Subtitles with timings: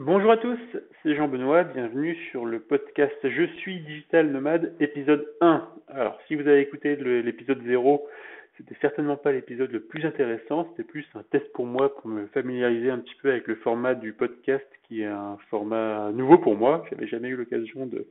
[0.00, 0.60] Bonjour à tous,
[1.02, 5.68] c'est Jean-Benoît, bienvenue sur le podcast Je suis digital nomade épisode 1.
[5.88, 8.06] Alors si vous avez écouté l'épisode 0,
[8.56, 12.26] c'était certainement pas l'épisode le plus intéressant, c'était plus un test pour moi pour me
[12.28, 16.56] familiariser un petit peu avec le format du podcast qui est un format nouveau pour
[16.56, 16.84] moi.
[16.90, 18.06] J'avais jamais eu l'occasion de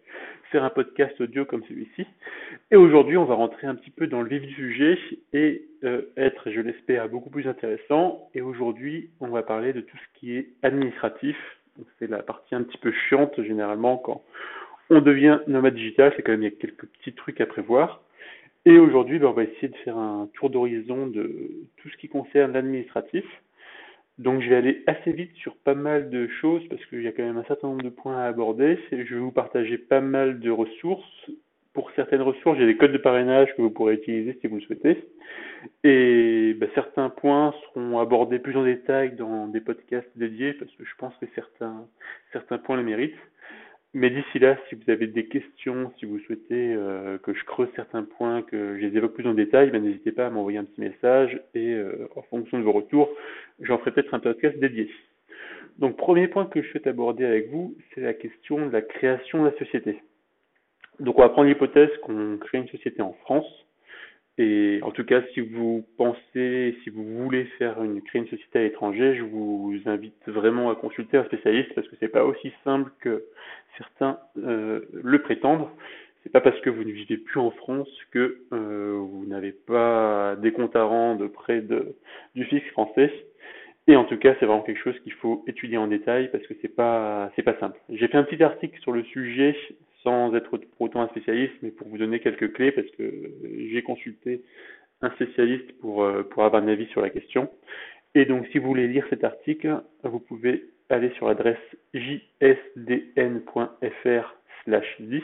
[0.51, 2.05] faire un podcast audio comme celui-ci.
[2.69, 4.99] Et aujourd'hui, on va rentrer un petit peu dans le vif du sujet
[5.33, 8.29] et euh, être, je l'espère, beaucoup plus intéressant.
[8.35, 11.35] Et aujourd'hui, on va parler de tout ce qui est administratif,
[11.99, 14.23] c'est la partie un petit peu chiante généralement quand
[14.89, 18.01] on devient nomade digital, c'est quand même il y a quelques petits trucs à prévoir.
[18.65, 22.09] Et aujourd'hui, ben, on va essayer de faire un tour d'horizon de tout ce qui
[22.09, 23.25] concerne l'administratif.
[24.17, 27.11] Donc je vais aller assez vite sur pas mal de choses parce qu'il y a
[27.11, 28.79] quand même un certain nombre de points à aborder.
[28.91, 31.29] Je vais vous partager pas mal de ressources.
[31.77, 34.61] Pour certaines ressources, j'ai des codes de parrainage que vous pourrez utiliser si vous le
[34.61, 34.97] souhaitez.
[35.83, 40.83] Et bah, certains points seront abordés plus en détail dans des podcasts dédiés parce que
[40.83, 41.85] je pense que certains,
[42.33, 43.13] certains points le méritent.
[43.93, 47.69] Mais d'ici là, si vous avez des questions, si vous souhaitez euh, que je creuse
[47.75, 50.63] certains points, que je les évoque plus en détail, ben, n'hésitez pas à m'envoyer un
[50.63, 53.07] petit message et euh, en fonction de vos retours,
[53.59, 54.89] j'en ferai peut-être un podcast dédié.
[55.77, 59.43] Donc premier point que je souhaite aborder avec vous, c'est la question de la création
[59.43, 60.01] de la société.
[60.99, 63.67] Donc on va prendre l'hypothèse qu'on crée une société en France
[64.39, 68.59] et en tout cas, si vous pensez, si vous voulez faire une, créer une société
[68.59, 72.51] à l'étranger, je vous invite vraiment à consulter un spécialiste parce que c'est pas aussi
[72.63, 73.25] simple que
[73.77, 75.67] certains euh, le prétendent.
[76.21, 80.35] C'est pas parce que vous ne vivez plus en France que euh, vous n'avez pas
[80.35, 81.95] des comptes à rendre près de,
[82.35, 83.11] du fixe français.
[83.87, 86.53] Et en tout cas, c'est vraiment quelque chose qu'il faut étudier en détail parce que
[86.61, 87.79] c'est pas c'est pas simple.
[87.89, 89.55] J'ai fait un petit article sur le sujet
[90.03, 93.31] sans être pour autant un spécialiste, mais pour vous donner quelques clés, parce que
[93.71, 94.41] j'ai consulté
[95.01, 97.49] un spécialiste pour, euh, pour avoir un avis sur la question.
[98.15, 101.57] Et donc, si vous voulez lire cet article, vous pouvez aller sur l'adresse
[101.93, 102.55] jsdn.fr
[104.63, 105.21] slash 10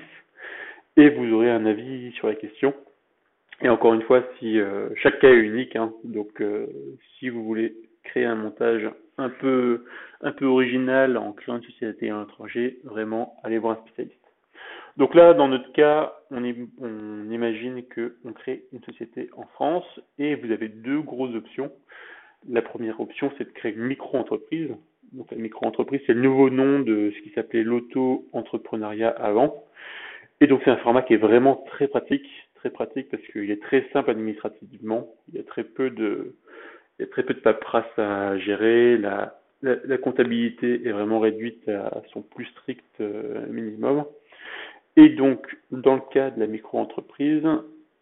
[0.97, 2.73] et vous aurez un avis sur la question.
[3.61, 6.67] Et encore une fois, si euh, chaque cas est unique, hein, donc euh,
[7.17, 9.85] si vous voulez créer un montage un peu
[10.21, 14.22] un peu original en créant une société à l'étranger, vraiment allez voir un spécialiste.
[14.97, 19.85] Donc là, dans notre cas, on, imagine qu'on crée une société en France
[20.19, 21.71] et vous avez deux grosses options.
[22.47, 24.69] La première option, c'est de créer une micro-entreprise.
[25.13, 29.63] Donc la micro-entreprise, c'est le nouveau nom de ce qui s'appelait l'auto-entrepreneuriat avant.
[30.41, 33.61] Et donc c'est un format qui est vraiment très pratique, très pratique parce qu'il est
[33.61, 35.09] très simple administrativement.
[35.29, 36.35] Il y a très peu de,
[36.99, 38.97] il y a très peu de paperasse à gérer.
[38.97, 44.05] La, la comptabilité est vraiment réduite à son plus strict euh, minimum.
[44.95, 47.47] Et donc, dans le cas de la micro-entreprise,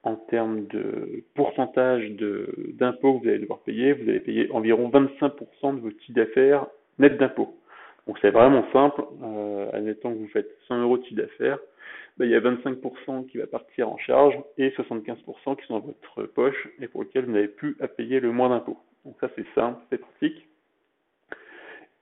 [0.03, 5.75] en termes de pourcentage d'impôts que vous allez devoir payer, vous allez payer environ 25%
[5.75, 6.66] de votre chiffre d'affaires
[7.00, 7.56] net d'impôts.
[8.07, 11.59] Donc c'est vraiment simple, euh, admettons que vous faites 100 euros de chiffre d'affaires,
[12.18, 15.85] ben, il y a 25% qui va partir en charge et 75% qui sont dans
[15.85, 18.80] votre poche et pour lesquels vous n'avez plus à payer le moins d'impôts.
[19.06, 20.47] Donc ça c'est simple, c'est pratique.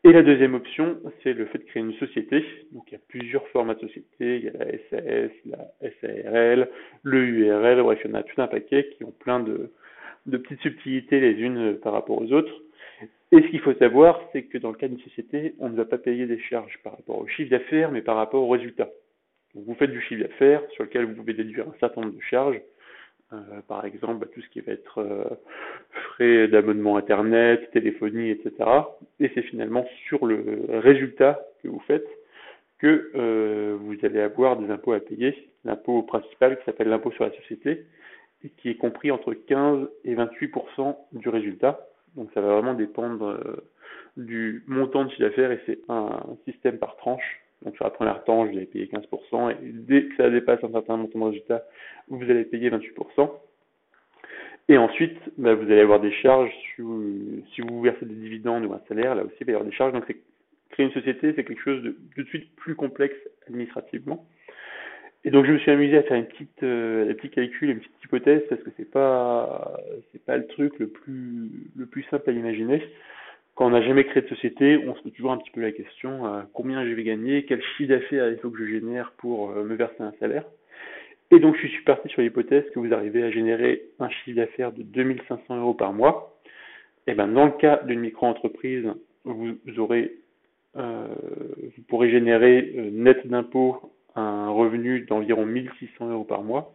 [0.05, 2.45] Et la deuxième option, c'est le fait de créer une société.
[2.71, 6.69] Donc il y a plusieurs formats de société, il y a la SAS, la SARL,
[7.03, 9.71] le URL, bref, il y en a tout un paquet qui ont plein de,
[10.25, 12.53] petites subtilités les unes par rapport aux autres.
[13.33, 15.85] Et ce qu'il faut savoir, c'est que dans le cas d'une société, on ne va
[15.85, 18.89] pas payer des charges par rapport au chiffre d'affaires, mais par rapport au résultat.
[19.53, 22.21] Donc vous faites du chiffre d'affaires sur lequel vous pouvez déduire un certain nombre de
[22.21, 22.61] charges,
[23.31, 25.23] euh, par exemple, bah, tout ce qui va être euh,
[25.91, 28.69] frais d'abonnement Internet, téléphonie, etc.
[29.19, 32.07] Et c'est finalement sur le résultat que vous faites
[32.79, 35.49] que euh, vous allez avoir des impôts à payer.
[35.65, 37.85] L'impôt principal qui s'appelle l'impôt sur la société
[38.43, 41.87] et qui est compris entre 15 et 28% du résultat.
[42.15, 43.37] Donc ça va vraiment dépendre
[44.15, 47.41] du montant de chiffre d'affaires et c'est un système par tranche.
[47.63, 50.71] Donc sur la première tranche, vous allez payer 15%, et dès que ça dépasse un
[50.71, 51.65] certain montant de résultat,
[52.07, 53.29] vous allez payer 28%.
[54.69, 58.65] Et ensuite, bah, vous allez avoir des charges, si vous, si vous versez des dividendes
[58.65, 59.93] ou un salaire, là aussi, il va y avoir des charges.
[59.93, 60.05] Donc
[60.69, 63.17] créer une société, c'est quelque chose de tout de suite plus complexe
[63.47, 64.25] administrativement.
[65.25, 67.79] Et donc je me suis amusé à faire une petite, euh, des petits calculs, une
[67.79, 69.77] petite hypothèse, parce que c'est pas,
[70.11, 72.81] c'est pas le truc le plus, le plus simple à imaginer
[73.59, 75.73] quand on n'a jamais créé de société, on se pose toujours un petit peu la
[75.73, 79.51] question euh, combien je vais gagner, quel chiffre d'affaires il faut que je génère pour
[79.51, 80.45] euh, me verser un salaire.
[81.29, 84.71] Et donc je suis parti sur l'hypothèse que vous arrivez à générer un chiffre d'affaires
[84.71, 86.39] de 2500 euros par mois.
[87.05, 88.87] Et ben dans le cas d'une micro-entreprise,
[89.25, 90.13] vous aurez,
[90.77, 91.07] euh,
[91.75, 96.73] vous pourrez générer net d'impôt un revenu d'environ 1600 euros par mois.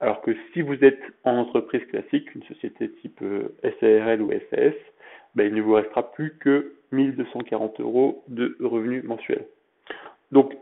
[0.00, 3.22] Alors que si vous êtes en entreprise classique, une société type
[3.78, 4.72] SARL ou SAS,
[5.34, 9.46] ben, il ne vous restera plus que 1240 euros de revenus mensuels.
[10.32, 10.56] Donc,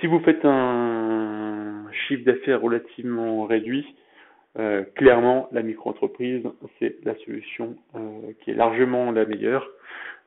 [0.00, 3.86] si vous faites un chiffre d'affaires relativement réduit,
[4.58, 6.42] euh, clairement, la micro-entreprise,
[6.78, 9.68] c'est la solution euh, qui est largement la meilleure.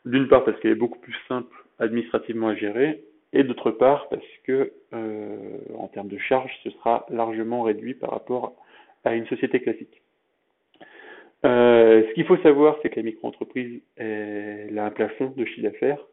[0.06, 3.04] D'une part parce qu'elle est beaucoup plus simple administrativement à gérer,
[3.34, 8.12] et d'autre part parce que euh, en termes de charges, ce sera largement réduit par
[8.12, 8.56] rapport
[9.04, 10.02] à une société classique.
[11.44, 16.06] Ce qu'il faut savoir, c'est que la micro-entreprise, elle a un plafond de chiffre d'affaires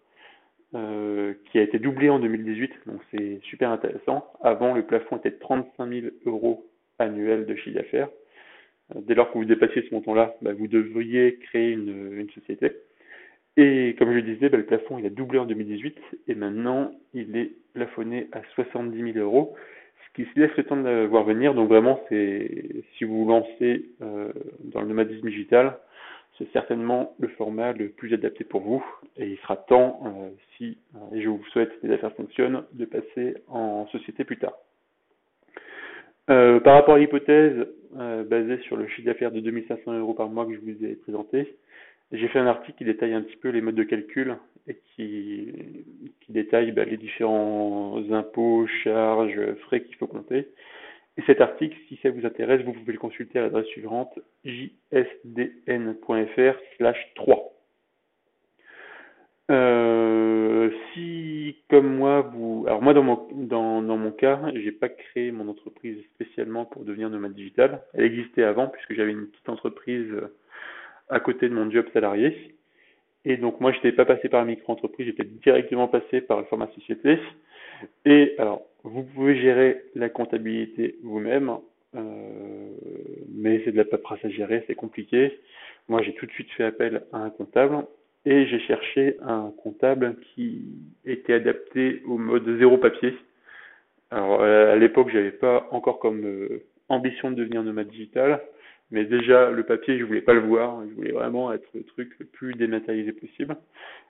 [0.72, 4.26] qui a été doublé en 2018, donc c'est super intéressant.
[4.42, 6.66] Avant, le plafond était de 35 000 euros
[6.98, 8.08] annuel de chiffre d'affaires.
[8.94, 12.72] Euh, dès lors que vous dépassiez ce montant-là, bah, vous devriez créer une, une, société.
[13.56, 16.92] Et comme je le disais, bah, le plafond il a doublé en 2018 et maintenant
[17.14, 19.54] il est plafonné à 70 000 euros,
[20.16, 21.54] qui se le temps de voir venir.
[21.54, 24.32] Donc vraiment, c'est si vous vous lancez euh,
[24.64, 25.78] dans le nomadisme digital,
[26.38, 28.84] c'est certainement le format le plus adapté pour vous
[29.18, 30.78] et il sera temps, euh, si
[31.14, 34.54] et je vous souhaite que les affaires fonctionnent, de passer en société plus tard.
[36.28, 37.66] Euh, par rapport à l'hypothèse
[37.98, 40.96] euh, basée sur le chiffre d'affaires de 2500 euros par mois que je vous ai
[40.96, 41.56] présenté,
[42.12, 44.36] j'ai fait un article qui détaille un petit peu les modes de calcul
[44.68, 45.52] et qui,
[46.28, 50.48] détaille bah, les différents impôts, charges, frais qu'il faut compter.
[51.18, 54.98] Et cet article, si ça vous intéresse, vous pouvez le consulter à l'adresse suivante jsdn.fr
[56.76, 57.52] slash 3.
[59.48, 64.88] Euh, si, comme moi, vous, alors moi dans mon dans, dans mon cas, j'ai pas
[64.88, 67.82] créé mon entreprise spécialement pour devenir nomade digital.
[67.94, 70.12] Elle existait avant puisque j'avais une petite entreprise
[71.08, 72.54] à côté de mon job salarié.
[73.24, 76.68] Et donc moi, j'étais pas passé par la micro-entreprise, j'étais directement passé par le format
[76.74, 77.18] société.
[78.04, 81.56] Et alors, vous pouvez gérer la comptabilité vous-même,
[81.96, 82.70] euh,
[83.34, 85.40] mais c'est de la paperasse à gérer, c'est compliqué.
[85.88, 87.84] Moi, j'ai tout de suite fait appel à un comptable
[88.24, 90.64] et j'ai cherché un comptable qui
[91.04, 93.14] était adapté au mode zéro papier.
[94.10, 98.40] Alors à l'époque, j'avais pas encore comme euh, ambition de devenir nomade digital,
[98.90, 102.12] mais déjà le papier, je voulais pas le voir, je voulais vraiment être le truc
[102.20, 103.56] le plus dématérialisé possible.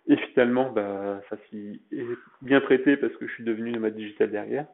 [0.08, 2.04] Et finalement, bah ça s'y est
[2.42, 4.66] bien prêté parce que je suis devenu nomade digital derrière.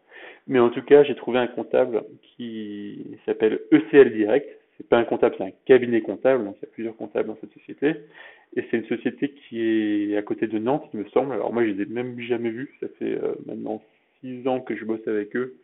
[0.49, 4.49] Mais en tout cas, j'ai trouvé un comptable qui s'appelle ECL Direct.
[4.77, 7.53] C'est pas un comptable, c'est un cabinet comptable, il y a plusieurs comptables dans cette
[7.53, 7.95] société.
[8.57, 9.61] Et c'est une société qui
[10.13, 11.33] est à côté de Nantes, il me semble.
[11.33, 12.75] Alors moi, je les ai même jamais vus.
[12.81, 13.83] Ça fait euh, maintenant
[14.21, 15.55] six ans que je bosse avec eux.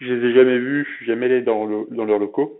[0.00, 2.59] Je les ai jamais vus, je suis jamais allé dans, dans leurs locaux.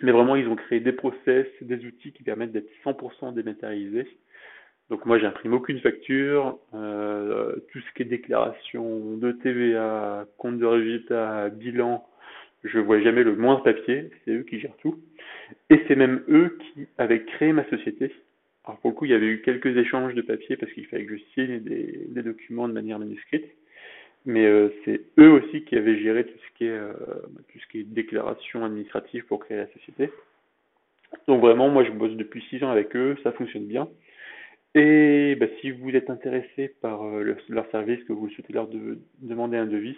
[0.00, 4.08] Mais vraiment, ils ont créé des process, des outils qui permettent d'être 100% dématérialisés.
[4.90, 6.58] Donc moi, j'imprime aucune facture.
[6.74, 12.06] Euh, tout ce qui est déclaration de TVA, compte de résultat, bilan,
[12.64, 14.10] je vois jamais le moindre papier.
[14.24, 14.98] C'est eux qui gèrent tout.
[15.70, 18.12] Et c'est même eux qui avaient créé ma société.
[18.64, 21.06] Alors pour le coup, il y avait eu quelques échanges de papier parce qu'il fallait
[21.06, 23.46] que je signe des, des documents de manière manuscrite.
[24.24, 26.92] Mais euh, c'est eux aussi qui avaient géré tout ce qui est euh,
[27.48, 30.10] tout ce qui est déclaration administrative pour créer la société.
[31.26, 33.88] Donc vraiment, moi je bosse depuis six ans avec eux, ça fonctionne bien.
[34.74, 38.68] Et bah, si vous êtes intéressé par euh, leur service, que vous souhaitez leur
[39.20, 39.96] demander un devis,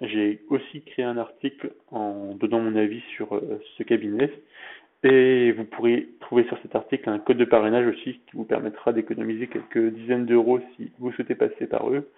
[0.00, 3.40] j'ai aussi créé un article en donnant mon avis sur
[3.78, 4.30] ce cabinet.
[5.04, 8.92] Et vous pourrez trouver sur cet article un code de parrainage aussi qui vous permettra
[8.92, 12.08] d'économiser quelques dizaines d'euros si vous souhaitez passer par eux.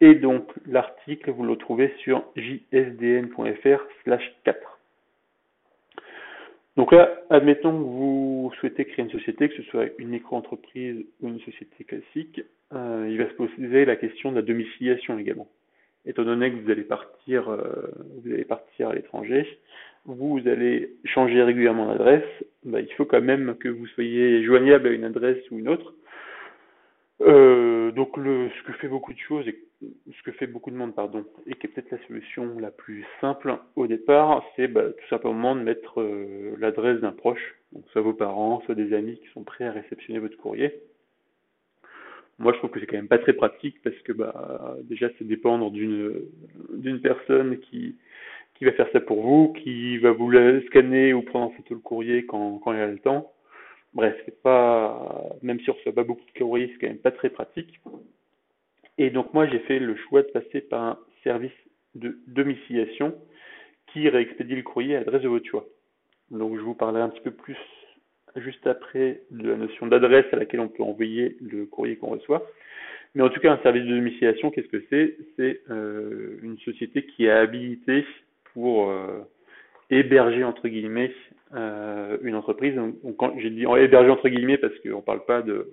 [0.00, 4.78] Et donc l'article, vous le trouvez sur jsdn.fr slash 4.
[6.76, 11.28] Donc là, admettons que vous souhaitez créer une société, que ce soit une micro-entreprise ou
[11.28, 12.42] une société classique,
[12.74, 15.48] euh, il va se poser la question de la domiciliation également.
[16.04, 17.90] Étant donné que vous allez partir, euh,
[18.22, 19.58] vous allez partir à l'étranger,
[20.04, 22.22] vous allez changer régulièrement d'adresse,
[22.64, 25.94] bah, il faut quand même que vous soyez joignable à une adresse ou une autre.
[27.22, 29.46] Euh, donc le, ce que fait beaucoup de choses,
[29.80, 33.04] ce que fait beaucoup de monde, pardon, et qui est peut-être la solution la plus
[33.20, 37.56] simple au départ, c'est bah, tout simplement de mettre euh, l'adresse d'un proche,
[37.92, 40.72] soit vos parents, soit des amis qui sont prêts à réceptionner votre courrier.
[42.38, 45.26] Moi, je trouve que c'est quand même pas très pratique parce que bah déjà c'est
[45.26, 46.20] dépendre d'une
[46.74, 47.96] d'une personne qui
[48.58, 51.74] qui va faire ça pour vous, qui va vous le scanner ou prendre en photo
[51.74, 53.32] le courrier quand, quand il a le temps.
[53.96, 57.30] Bref, pas, même si on reçoit pas beaucoup de courriers, c'est quand même pas très
[57.30, 57.80] pratique.
[58.98, 61.58] Et donc moi, j'ai fait le choix de passer par un service
[61.94, 63.14] de domiciliation
[63.86, 65.64] qui réexpédie le courrier à l'adresse de votre choix.
[66.30, 67.56] Donc je vous parlerai un petit peu plus
[68.36, 72.46] juste après de la notion d'adresse à laquelle on peut envoyer le courrier qu'on reçoit.
[73.14, 75.16] Mais en tout cas, un service de domiciliation, qu'est-ce que c'est?
[75.36, 78.04] C'est euh, une société qui est habilitée
[78.52, 79.20] pour euh,
[79.88, 81.14] héberger entre guillemets
[81.54, 82.74] euh, une entreprise.
[82.74, 85.70] Donc, quand j'ai dit héberger entre guillemets parce qu'on ne parle pas de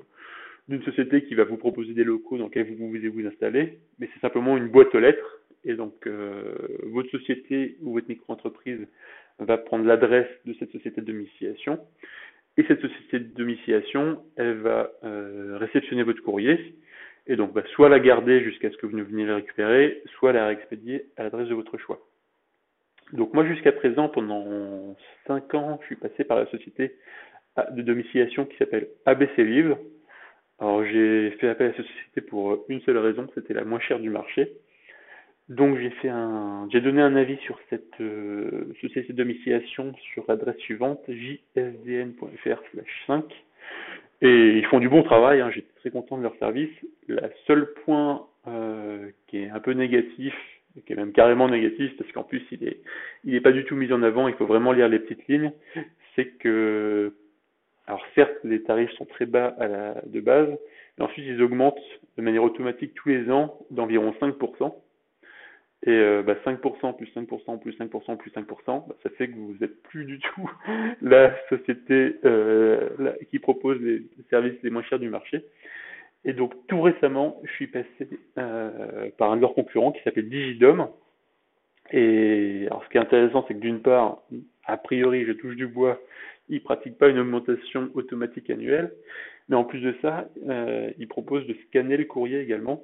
[0.69, 4.09] d'une société qui va vous proposer des locaux dans lesquels vous pouvez vous installer, mais
[4.13, 5.41] c'est simplement une boîte aux lettres.
[5.65, 8.87] Et donc, euh, votre société ou votre micro-entreprise
[9.39, 11.79] va prendre l'adresse de cette société de domiciliation.
[12.55, 16.75] Et cette société de domiciliation, elle va euh, réceptionner votre courrier
[17.27, 20.33] et donc bah, soit la garder jusqu'à ce que vous ne veniez le récupérer, soit
[20.33, 21.99] la réexpédier à l'adresse de votre choix.
[23.11, 24.95] Donc moi jusqu'à présent, pendant
[25.27, 26.95] 5 ans, je suis passé par la société
[27.71, 29.77] de domiciliation qui s'appelle ABC Livre.
[30.59, 33.99] Alors j'ai fait appel à cette société pour une seule raison, c'était la moins chère
[33.99, 34.53] du marché.
[35.49, 43.23] Donc j'ai donné un avis sur cette euh, société de domiciliation sur l'adresse suivante jsdn.fr/5
[44.21, 45.41] et ils font du bon travail.
[45.41, 46.71] Hein, J'étais très content de leur service.
[47.09, 50.33] La seule point euh, qui est un peu négatif,
[50.81, 52.81] qui est même carrément négatif parce qu'en plus il est,
[53.23, 54.27] il est pas du tout mis en avant.
[54.27, 55.51] Il faut vraiment lire les petites lignes.
[56.15, 57.13] C'est que
[57.85, 60.49] alors certes, les tarifs sont très bas à la, de base,
[60.97, 61.75] mais ensuite ils augmentent
[62.17, 64.73] de manière automatique tous les ans d'environ 5%.
[65.85, 69.57] Et euh, bah 5% plus 5% plus 5% plus 5%, bah, ça fait que vous
[69.59, 70.49] n'êtes plus du tout
[71.01, 72.89] la société euh,
[73.29, 75.43] qui propose les services les moins chers du marché.
[76.25, 80.29] Et donc tout récemment, je suis passé euh, par un de leurs concurrents qui s'appelle
[80.29, 80.89] Digidom.
[81.91, 84.21] Et alors ce qui est intéressant, c'est que d'une part,
[84.65, 85.99] a priori, je touche du bois,
[86.49, 88.93] ils pratiquent pas une augmentation automatique annuelle,
[89.49, 92.83] mais en plus de ça, euh, ils proposent de scanner le courrier également.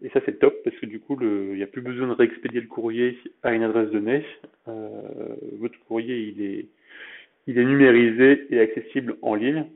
[0.00, 2.60] Et ça c'est top parce que du coup, il n'y a plus besoin de réexpédier
[2.60, 4.24] le courrier à une adresse donnée.
[4.68, 4.88] Euh,
[5.58, 6.66] votre courrier, il est,
[7.48, 9.66] il est numérisé et accessible en ligne.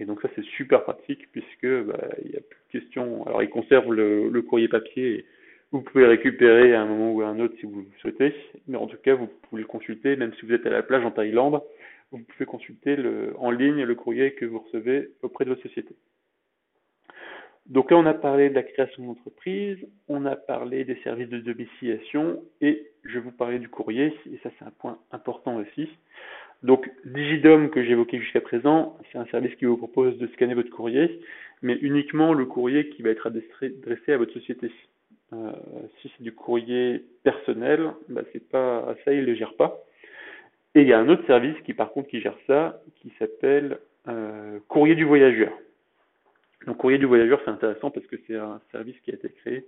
[0.00, 3.26] Et donc ça c'est super pratique puisque bah, il n'y a plus de question.
[3.26, 5.18] Alors ils conservent le, courrier papier.
[5.18, 5.26] Et
[5.72, 8.34] vous pouvez récupérer à un moment ou à un autre si vous le souhaitez,
[8.66, 11.04] mais en tout cas vous pouvez le consulter même si vous êtes à la plage
[11.04, 11.62] en Thaïlande
[12.10, 12.96] vous pouvez consulter
[13.38, 15.94] en ligne le courrier que vous recevez auprès de votre société.
[17.66, 19.78] Donc là, on a parlé de la création d'entreprise,
[20.08, 24.50] on a parlé des services de domiciliation et je vous parler du courrier, et ça
[24.58, 25.88] c'est un point important aussi.
[26.62, 30.70] Donc Digidom que j'évoquais jusqu'à présent, c'est un service qui vous propose de scanner votre
[30.70, 31.20] courrier,
[31.62, 34.70] mais uniquement le courrier qui va être adressé à votre société.
[35.32, 35.52] Euh,
[36.00, 39.84] si c'est du courrier personnel, bah, c'est pas ça, il ne le gère pas.
[40.74, 43.78] Et il y a un autre service qui, par contre, qui gère ça, qui s'appelle
[44.08, 45.52] euh, Courrier du voyageur.
[46.66, 49.66] Donc, Courrier du voyageur, c'est intéressant parce que c'est un service qui a été créé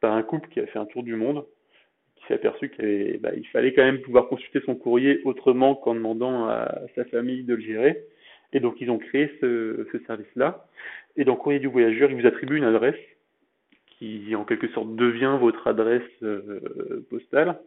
[0.00, 1.44] par un couple qui a fait un tour du monde,
[2.26, 6.80] s'est aperçu qu'il bah, fallait quand même pouvoir consulter son courrier autrement qu'en demandant à
[6.94, 8.04] sa famille de le gérer.
[8.52, 10.66] Et donc, ils ont créé ce, ce service-là.
[11.16, 12.98] Et donc, Courrier du voyageur, il vous attribue une adresse
[13.98, 17.58] qui, en quelque sorte, devient votre adresse euh, postale.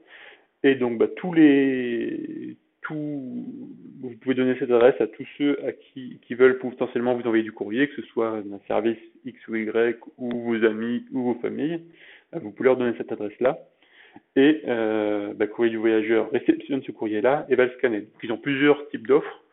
[0.64, 2.58] Et donc, bah, tous les
[2.90, 7.44] vous pouvez donner cette adresse à tous ceux à qui, qui veulent potentiellement vous envoyer
[7.44, 11.40] du courrier, que ce soit d'un service X ou Y, ou vos amis, ou vos
[11.42, 11.82] familles.
[12.34, 13.60] Vous pouvez leur donner cette adresse-là.
[14.36, 18.02] Et euh, bah, Courrier du Voyageur réceptionne ce courrier-là et va le scanner.
[18.02, 19.44] Donc, ils ont plusieurs types d'offres.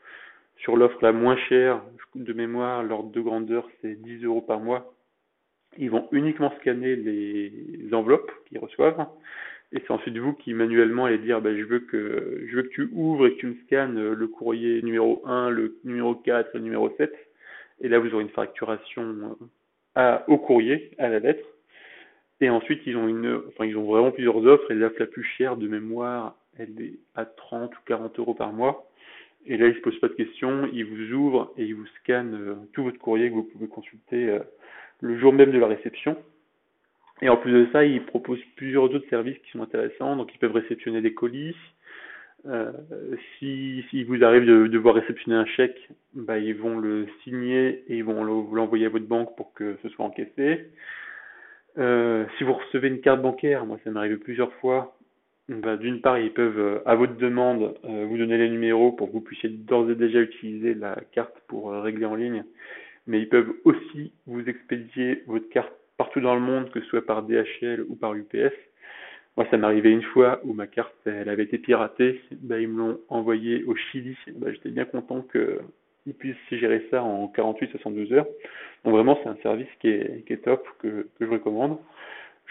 [0.58, 1.82] Sur l'offre la moins chère,
[2.14, 4.94] de mémoire, l'ordre de grandeur, c'est 10 euros par mois.
[5.78, 9.06] Ils vont uniquement scanner les enveloppes qu'ils reçoivent
[9.72, 12.68] et c'est ensuite vous qui manuellement allez dire bah, je veux que je veux que
[12.68, 16.60] tu ouvres et que tu me scannes le courrier numéro 1, le numéro 4, le
[16.60, 17.12] numéro 7
[17.80, 19.46] et là vous aurez une facturation euh,
[19.96, 21.44] à, au courrier, à la lettre.
[22.44, 25.24] Et ensuite ils ont une enfin ils ont vraiment plusieurs offres et l'offre la plus
[25.24, 28.88] chère de mémoire elle est à 30 ou 40 euros par mois.
[29.46, 32.34] Et là, ils se posent pas de questions, ils vous ouvrent et ils vous scannent
[32.34, 34.38] euh, tout votre courrier que vous pouvez consulter euh,
[35.00, 36.16] le jour même de la réception.
[37.20, 40.16] Et en plus de ça, ils proposent plusieurs autres services qui sont intéressants.
[40.16, 41.56] Donc, ils peuvent réceptionner des colis.
[42.46, 42.72] Euh,
[43.38, 48.04] si, vous arrive de devoir réceptionner un chèque, bah, ils vont le signer et ils
[48.04, 50.70] vont l'envoyer à votre banque pour que ce soit encaissé.
[51.78, 54.96] Euh, si vous recevez une carte bancaire, moi ça m'est arrivé plusieurs fois,
[55.48, 59.08] bah, d'une part ils peuvent, euh, à votre demande, euh, vous donner les numéros pour
[59.08, 62.44] que vous puissiez d'ores et déjà utiliser la carte pour régler en ligne,
[63.06, 67.06] mais ils peuvent aussi vous expédier votre carte partout dans le monde, que ce soit
[67.06, 68.54] par DHL ou par UPS.
[69.36, 72.20] Moi, ça m'est arrivé une fois où ma carte, elle avait été piratée.
[72.40, 74.16] Bah, ils me l'ont envoyée au Chili.
[74.36, 75.22] Bah, J'étais bien content
[76.04, 78.26] qu'ils puissent gérer ça en 48-72 heures.
[78.84, 81.78] Donc vraiment, c'est un service qui est, qui est top, que, que je recommande.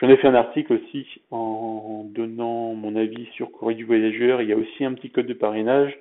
[0.01, 4.41] J'en ai fait un article aussi en donnant mon avis sur Courrier du Voyageur.
[4.41, 5.97] Il y a aussi un petit code de parrainage.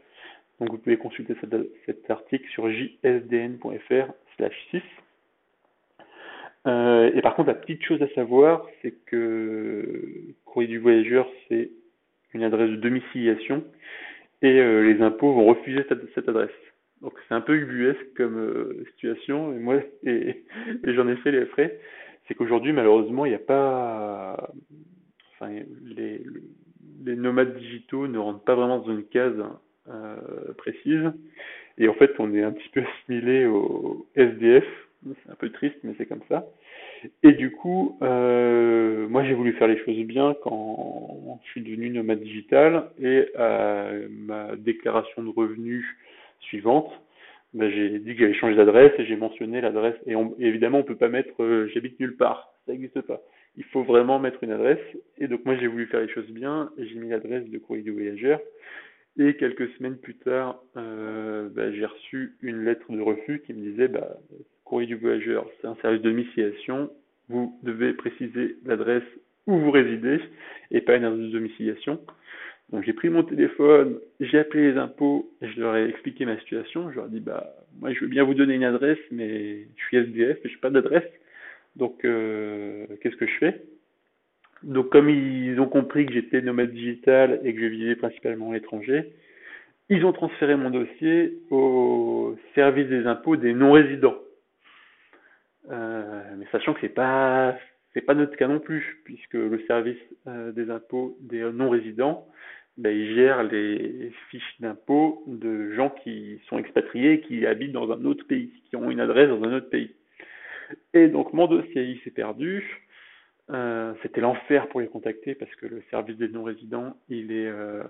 [0.59, 1.55] Donc vous pouvez consulter cet,
[1.87, 4.83] cet article sur jsdn.fr slash 6.
[6.67, 10.09] Euh, et par contre, la petite chose à savoir, c'est que
[10.45, 11.71] Courrier du Voyageur, c'est
[12.35, 13.65] une adresse de domiciliation.
[14.43, 16.51] et euh, les impôts vont refuser cette, adresse.
[17.03, 20.45] Donc c'est un peu ubuesque comme euh, situation, et moi, et,
[20.85, 21.79] j'en ai fait les frais.
[22.27, 24.53] C'est qu'aujourd'hui, malheureusement, il n'y a pas,
[25.35, 25.51] enfin,
[25.85, 26.23] les,
[27.05, 29.43] les nomades digitaux ne rentrent pas vraiment dans une case
[29.89, 30.17] euh,
[30.57, 31.13] précise,
[31.79, 34.65] et en fait, on est un petit peu assimilé au SDF.
[35.05, 36.47] C'est un peu triste, mais c'est comme ça.
[37.25, 41.91] Et du coup, euh, moi j'ai voulu faire les choses bien quand je suis devenu
[41.91, 45.85] nomade digital et à ma déclaration de revenus
[46.43, 46.91] suivante,
[47.55, 49.97] ben, j'ai dit que j'allais changer d'adresse et j'ai mentionné l'adresse.
[50.07, 53.21] Et, évidemment, on peut pas mettre euh, j'habite nulle part, ça n'existe pas.
[53.57, 54.81] Il faut vraiment mettre une adresse.
[55.19, 57.91] Et donc moi j'ai voulu faire les choses bien j'ai mis l'adresse de courrier du
[57.91, 58.41] voyageur.
[59.19, 63.61] Et quelques semaines plus tard, euh, ben, j'ai reçu une lettre de refus qui me
[63.71, 64.17] disait bah,
[64.65, 66.91] courrier du voyageur, c'est un service de domiciliation.
[67.29, 69.05] Vous devez préciser l'adresse
[69.47, 70.21] où vous résidez
[70.71, 72.01] et pas une adresse de domiciliation.
[72.73, 76.91] Donc j'ai pris mon téléphone, j'ai appelé les impôts, je leur ai expliqué ma situation.
[76.91, 79.85] Je leur ai dit bah moi je veux bien vous donner une adresse, mais je
[79.85, 81.09] suis SDF et je n'ai pas d'adresse.
[81.77, 83.63] Donc euh, qu'est-ce que je fais?
[84.63, 88.55] Donc comme ils ont compris que j'étais nomade digital et que je vivais principalement à
[88.55, 89.13] l'étranger,
[89.91, 94.17] ils ont transféré mon dossier au service des impôts des non-résidents.
[95.71, 97.55] Euh, mais sachant que c'est pas
[98.01, 102.27] pas notre cas non plus, puisque le service euh, des impôts des non-résidents,
[102.79, 108.05] ben, il gère les fiches d'impôts de gens qui sont expatriés, qui habitent dans un
[108.05, 109.91] autre pays, qui ont une adresse dans un autre pays.
[110.95, 112.83] Et donc mon dossier il s'est perdu.
[113.51, 117.83] Euh, C'était l'enfer pour les contacter parce que le service des non-résidents, il est euh,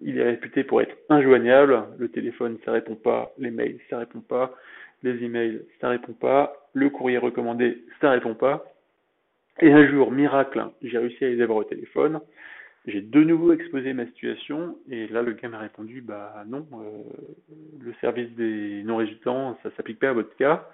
[0.00, 1.82] il est réputé pour être injoignable.
[1.98, 3.32] Le téléphone, ça répond pas.
[3.38, 4.54] Les mails, ça répond pas
[5.02, 8.64] les emails, ça répond pas, le courrier recommandé, ça répond pas.
[9.60, 12.20] Et un jour, miracle, j'ai réussi à les avoir au téléphone.
[12.86, 17.02] J'ai de nouveau exposé ma situation et là le gars m'a répondu bah non, euh,
[17.80, 20.66] le service des non-résidents ça s'applique pas à votre cas,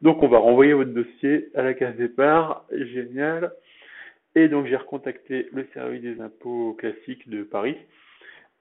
[0.00, 3.52] donc on va renvoyer votre dossier à la case départ, génial.
[4.34, 7.76] Et donc j'ai recontacté le service des impôts classiques de Paris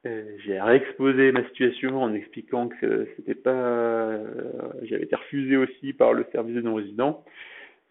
[0.08, 4.24] euh, j'ai réexposé ma situation en expliquant que c'était pas, euh,
[4.84, 7.24] j'avais été refusé aussi par le service des non-résidents.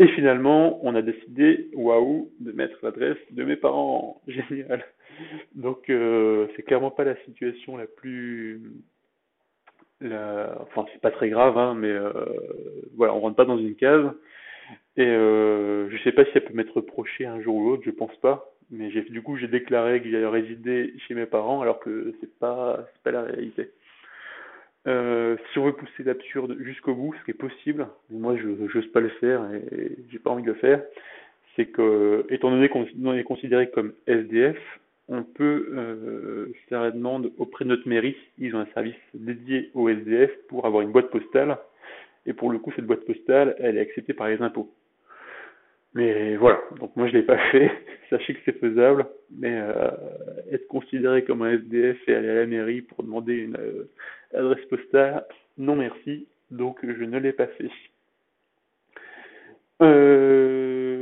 [0.00, 4.20] Et finalement, on a décidé, waouh, de mettre l'adresse de mes parents.
[4.26, 4.84] Génial.
[5.54, 8.62] Donc, euh, c'est clairement pas la situation la plus,
[10.00, 10.58] la...
[10.62, 12.12] enfin, c'est pas très grave, hein, mais euh,
[12.96, 14.10] voilà, on rentre pas dans une case.
[14.96, 17.90] Et euh, je sais pas si ça peut m'être reproché un jour ou l'autre, je
[17.90, 21.80] pense pas mais j'ai du coup j'ai déclaré que j'allais résider chez mes parents alors
[21.80, 23.70] que c'est pas c'est pas la réalité.
[24.86, 28.92] Euh, si on veut pousser l'absurde jusqu'au bout, ce qui est possible, moi je n'ose
[28.92, 30.82] pas le faire et j'ai pas envie de le faire,
[31.54, 34.58] c'est que étant donné qu'on est considéré comme SDF,
[35.10, 38.16] on peut euh, faire la demande auprès de notre mairie.
[38.38, 41.58] Ils ont un service dédié au SDF pour avoir une boîte postale.
[42.26, 44.72] Et pour le coup, cette boîte postale, elle est acceptée par les impôts.
[45.94, 47.72] Mais voilà, donc moi je l'ai pas fait.
[48.08, 49.90] Sachez que c'est faisable, mais euh,
[50.52, 53.90] être considéré comme un SDF et aller à la mairie pour demander une euh,
[54.32, 55.24] adresse postale,
[55.58, 56.28] non merci.
[56.52, 57.70] Donc je ne l'ai pas fait.
[59.82, 60.99] Euh,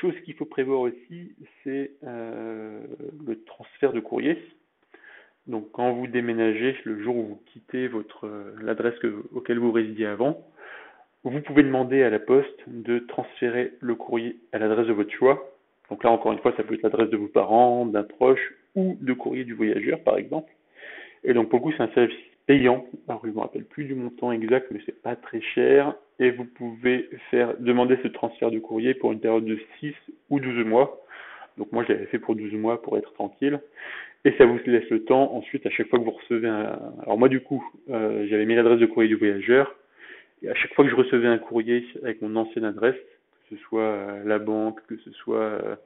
[0.00, 2.80] chose qu'il faut prévoir aussi, c'est euh,
[3.26, 4.38] le transfert de courrier.
[5.46, 8.28] Donc quand vous déménagez, le jour où vous quittez votre
[8.62, 8.94] l'adresse
[9.34, 10.46] auquel vous résidiez avant,
[11.24, 15.50] vous pouvez demander à la poste de transférer le courrier à l'adresse de votre choix.
[15.90, 18.96] Donc là, encore une fois, ça peut être l'adresse de vos parents, d'un proche ou
[19.00, 20.52] de courrier du voyageur, par exemple.
[21.24, 22.16] Et donc, pour le coup, c'est un service
[22.46, 22.86] payant.
[23.08, 25.94] Alors, je ne me rappelle plus du montant exact, mais c'est pas très cher.
[26.20, 29.94] Et vous pouvez faire demander ce transfert de courrier pour une période de 6
[30.30, 31.00] ou 12 mois.
[31.58, 33.60] Donc, moi, je l'avais fait pour 12 mois pour être tranquille.
[34.24, 36.78] Et ça vous laisse le temps, ensuite, à chaque fois que vous recevez un...
[37.02, 39.74] Alors, moi, du coup, euh, j'avais mis l'adresse de courrier du voyageur
[40.44, 43.62] et à chaque fois que je recevais un courrier avec mon ancienne adresse, que ce
[43.62, 45.76] soit euh, la banque, que ce soit euh,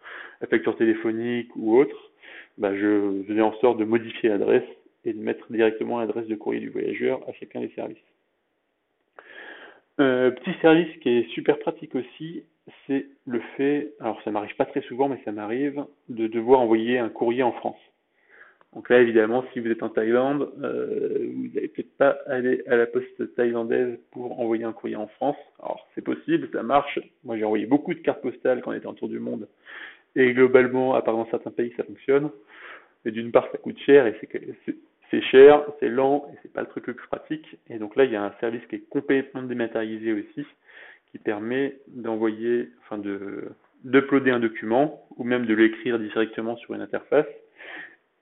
[0.41, 2.11] la facture téléphonique ou autre,
[2.59, 4.65] bah je faisais en sorte de modifier l'adresse
[5.05, 7.99] et de mettre directement l'adresse de courrier du voyageur à chacun des services.
[10.01, 12.45] Euh, petit service qui est super pratique aussi,
[12.87, 16.99] c'est le fait, alors ça m'arrive pas très souvent, mais ça m'arrive de devoir envoyer
[16.99, 17.79] un courrier en France.
[18.75, 22.77] Donc là, évidemment, si vous êtes en Thaïlande, euh, vous n'allez peut-être pas aller à
[22.77, 25.39] la poste thaïlandaise pour envoyer un courrier en France.
[25.59, 27.01] Alors, c'est possible, ça marche.
[27.25, 29.49] Moi, j'ai envoyé beaucoup de cartes postales quand on était en tour du monde.
[30.17, 32.31] Et globalement, à part dans certains pays, ça fonctionne.
[33.05, 34.77] Mais d'une part, ça coûte cher et c'est
[35.23, 37.57] cher, c'est lent et c'est pas le truc le plus pratique.
[37.69, 40.47] Et donc là, il y a un service qui est complètement dématérialisé aussi,
[41.11, 43.49] qui permet d'envoyer, enfin de
[43.85, 47.27] d'uploader un document ou même de l'écrire directement sur une interface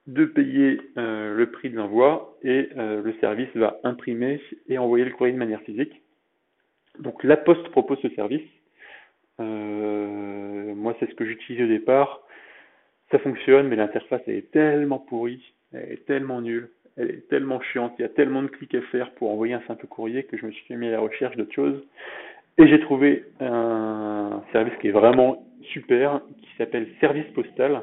[0.06, 5.04] de payer euh, le prix de l'envoi et euh, le service va imprimer et envoyer
[5.04, 6.02] le courrier de manière physique.
[7.00, 8.48] Donc la Poste propose ce service.
[9.40, 12.22] Euh, moi, c'est ce que j'utilise au départ.
[13.10, 17.92] Ça fonctionne, mais l'interface est tellement pourrie, elle est tellement nulle, elle est tellement chiante,
[17.98, 20.46] il y a tellement de clics à faire pour envoyer un simple courrier que je
[20.46, 21.82] me suis mis à la recherche d'autres choses.
[22.58, 27.82] Et j'ai trouvé un service qui est vraiment super, qui s'appelle Service Postal.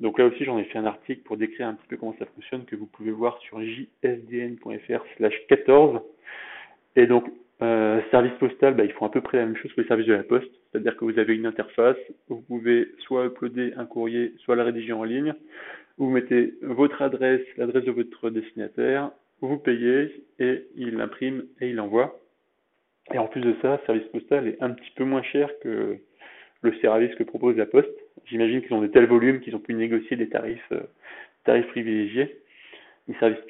[0.00, 2.26] Donc là aussi, j'en ai fait un article pour décrire un petit peu comment ça
[2.26, 6.00] fonctionne, que vous pouvez voir sur jsdn.fr slash 14.
[6.94, 7.24] Et donc,
[7.62, 10.06] euh, service postal, bah, ils font à peu près la même chose que les services
[10.06, 11.96] de la poste, c'est-à-dire que vous avez une interface,
[12.28, 15.32] vous pouvez soit uploader un courrier, soit le rédiger en ligne,
[15.98, 21.76] vous mettez votre adresse, l'adresse de votre destinataire, vous payez et il l'imprime et il
[21.76, 22.18] l'envoie.
[23.12, 25.98] Et en plus de ça, service postal est un petit peu moins cher que
[26.62, 27.90] le service que propose la Poste.
[28.26, 30.82] J'imagine qu'ils ont de tels volumes qu'ils ont pu négocier des tarifs, euh,
[31.44, 32.38] tarifs privilégiés.
[33.08, 33.40] Le service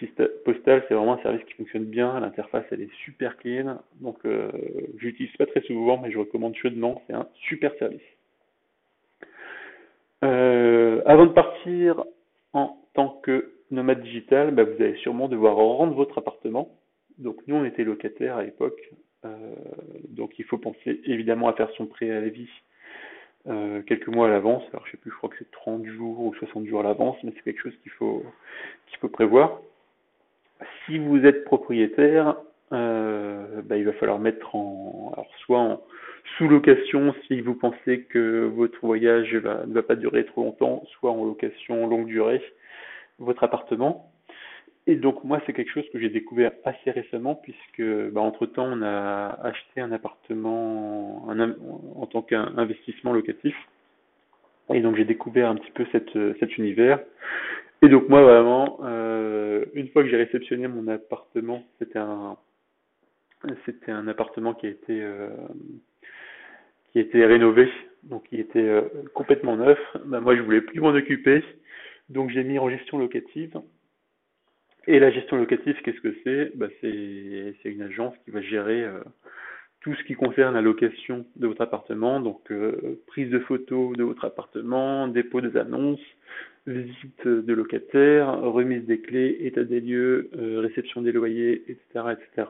[0.46, 2.18] postal, c'est vraiment un service qui fonctionne bien.
[2.18, 3.78] L'interface, elle est super clean.
[4.00, 4.50] Donc, euh,
[4.96, 7.02] j'utilise pas très souvent, mais je recommande chaudement.
[7.07, 8.00] C'est un super service.
[10.24, 12.02] Euh, avant de partir
[12.94, 16.76] tant que nomade digital, bah, vous allez sûrement devoir rendre votre appartement.
[17.18, 18.81] Donc, nous, on était locataires à l'époque.
[19.24, 19.55] Euh,
[20.09, 22.48] donc, il faut penser évidemment à faire son préavis
[23.48, 24.62] euh, quelques mois à l'avance.
[24.72, 27.16] Alors je sais plus, je crois que c'est 30 jours ou 60 jours à l'avance,
[27.24, 28.24] mais c'est quelque chose qu'il faut
[28.87, 29.61] qu'il faut prévoir.
[30.87, 32.37] Si vous êtes propriétaire,
[32.72, 35.81] euh, bah, il va falloir mettre en alors soit en
[36.38, 41.11] sous-location si vous pensez que votre voyage va, ne va pas durer trop longtemps, soit
[41.11, 42.40] en location longue durée
[43.18, 44.12] votre appartement.
[44.87, 48.66] Et donc moi c'est quelque chose que j'ai découvert assez récemment puisque bah, entre temps
[48.66, 53.55] on a acheté un appartement en tant qu'investissement locatif.
[54.75, 56.98] Et donc j'ai découvert un petit peu cet univers.
[57.83, 62.37] Et donc moi vraiment euh, une fois que j'ai réceptionné mon appartement c'était un
[63.64, 65.29] c'était un appartement qui a été euh,
[66.90, 67.68] qui a été rénové.
[68.03, 68.83] Donc il était euh,
[69.14, 69.79] complètement neuf.
[70.07, 71.44] Bah, moi je voulais plus m'en occuper
[72.12, 73.61] donc j'ai mis en gestion locative
[74.87, 76.57] et la gestion locative, qu'est-ce que c'est?
[76.57, 79.01] Bah, C'est une agence qui va gérer euh,
[79.81, 84.03] tout ce qui concerne la location de votre appartement, donc euh, prise de photos de
[84.03, 86.01] votre appartement, dépôt des annonces,
[86.66, 92.48] visite de locataires, remise des clés, état des lieux, euh, réception des loyers, etc., etc.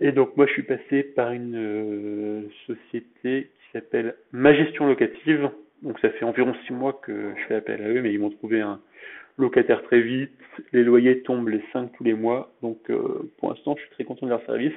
[0.00, 5.50] Et donc moi je suis passé par une société qui s'appelle Ma Gestion Locative.
[5.82, 8.30] Donc ça fait environ six mois que je fais appel à eux, mais ils m'ont
[8.30, 8.80] trouvé un,
[9.40, 10.32] locataire très vite,
[10.72, 14.04] les loyers tombent les 5 tous les mois, donc euh, pour l'instant je suis très
[14.04, 14.74] content de leur service.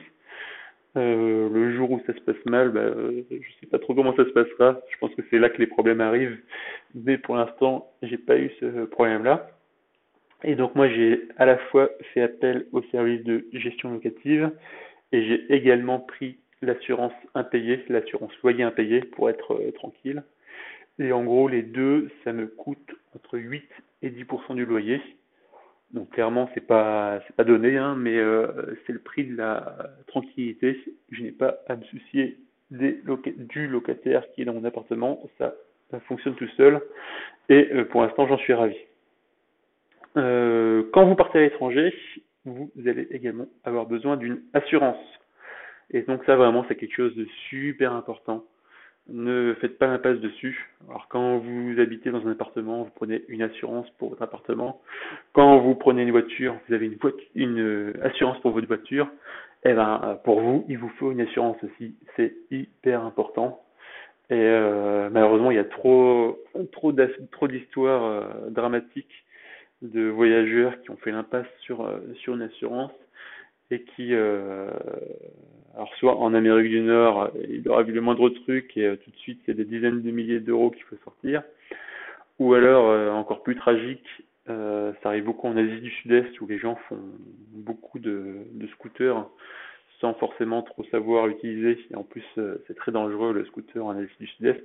[0.96, 4.16] Euh, le jour où ça se passe mal, bah, euh, je sais pas trop comment
[4.16, 4.80] ça se passera.
[4.92, 6.38] Je pense que c'est là que les problèmes arrivent,
[6.96, 9.48] mais pour l'instant j'ai pas eu ce problème-là.
[10.44, 14.52] Et donc moi j'ai à la fois fait appel au service de gestion locative
[15.12, 20.24] et j'ai également pris l'assurance impayée, l'assurance loyer impayé pour être tranquille.
[21.00, 23.64] Et en gros les deux, ça me coûte entre 8
[24.04, 25.02] et 10% du loyer.
[25.92, 29.78] Donc clairement, c'est pas c'est pas donné, hein, mais euh, c'est le prix de la
[30.08, 30.80] tranquillité.
[31.12, 32.38] Je n'ai pas à me soucier
[32.72, 33.00] des
[33.38, 35.22] du locataire qui est dans mon appartement.
[35.38, 35.54] Ça,
[35.92, 36.82] ça fonctionne tout seul.
[37.50, 38.78] Et euh, pour l'instant, j'en suis ravi.
[40.18, 41.94] Euh, quand vous partez à l'étranger,
[42.46, 44.98] vous allez également avoir besoin d'une assurance.
[45.92, 48.44] Et donc ça, vraiment, c'est quelque chose de super important
[49.10, 50.72] ne faites pas l'impasse dessus.
[50.90, 54.82] Alors quand vous habitez dans un appartement, vous prenez une assurance pour votre appartement.
[55.34, 56.98] Quand vous prenez une voiture, vous avez une,
[57.36, 59.08] une euh, assurance pour votre voiture.
[59.66, 61.96] Et eh ben pour vous, il vous faut une assurance aussi.
[62.16, 63.62] C'est hyper important.
[64.30, 66.38] Et euh, malheureusement, il y a trop
[66.72, 66.92] trop
[67.48, 69.24] d'histoires euh, dramatiques
[69.82, 71.90] de voyageurs qui ont fait l'impasse sur
[72.28, 72.92] une assurance
[73.74, 74.14] et qui
[75.76, 79.10] alors soit en Amérique du Nord, il aura vu le moindre truc et euh, tout
[79.10, 81.42] de suite c'est des dizaines de milliers d'euros qu'il faut sortir.
[82.40, 84.06] Ou alors euh, encore plus tragique,
[84.50, 87.00] euh, ça arrive beaucoup en Asie du Sud-Est où les gens font
[87.54, 89.26] beaucoup de, scooters
[90.00, 91.80] sans forcément trop savoir utiliser.
[91.90, 94.64] Et en plus c'est très dangereux le scooter en Asie du Sud-Est.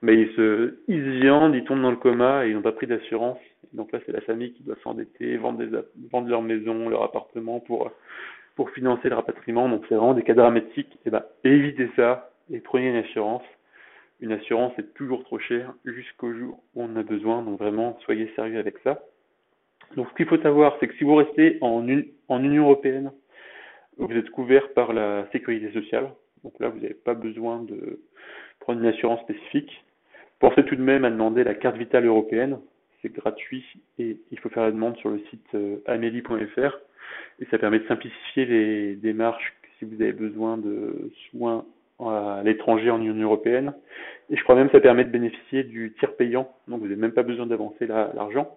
[0.00, 2.86] Mais ils se, ils viandent, ils tombent dans le coma et ils n'ont pas pris
[2.86, 3.38] d'assurance.
[3.74, 5.78] Donc là c'est la famille qui doit s'endetter, vendre, des,
[6.10, 7.90] vendre leur maison, leur appartement pour
[8.58, 9.68] pour financer le rapatriement.
[9.68, 10.98] Donc c'est vraiment des cas dramatiques.
[11.06, 13.44] Eh ben, évitez ça et prenez une assurance.
[14.18, 17.42] Une assurance est toujours trop cher jusqu'au jour où on en a besoin.
[17.42, 19.00] Donc vraiment, soyez sérieux avec ça.
[19.94, 21.86] Donc ce qu'il faut savoir, c'est que si vous restez en,
[22.26, 23.12] en Union européenne,
[23.96, 26.10] vous êtes couvert par la sécurité sociale.
[26.42, 28.00] Donc là, vous n'avez pas besoin de
[28.58, 29.84] prendre une assurance spécifique.
[30.40, 32.58] Pensez tout de même à demander la carte vitale européenne.
[33.02, 33.64] C'est c'est gratuit
[34.00, 36.78] et il faut faire la demande sur le site amélie.fr
[37.40, 41.64] et ça permet de simplifier les démarches si vous avez besoin de soins
[42.00, 43.74] à l'étranger en Union européenne.
[44.30, 47.00] Et je crois même que ça permet de bénéficier du tiers payant, donc vous n'avez
[47.00, 48.56] même pas besoin d'avancer l'argent.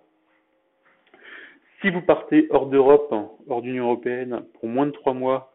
[1.82, 3.14] Si vous partez hors d'Europe,
[3.48, 5.54] hors d'Union européenne, pour moins de trois mois,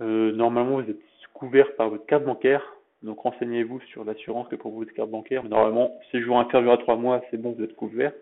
[0.00, 0.98] euh, normalement vous êtes
[1.32, 2.74] couvert par votre carte bancaire.
[3.02, 5.44] Donc renseignez-vous sur l'assurance que pour votre carte bancaire.
[5.44, 8.12] Mais normalement, séjour inférieur à trois mois, c'est bon, vous êtes couvert.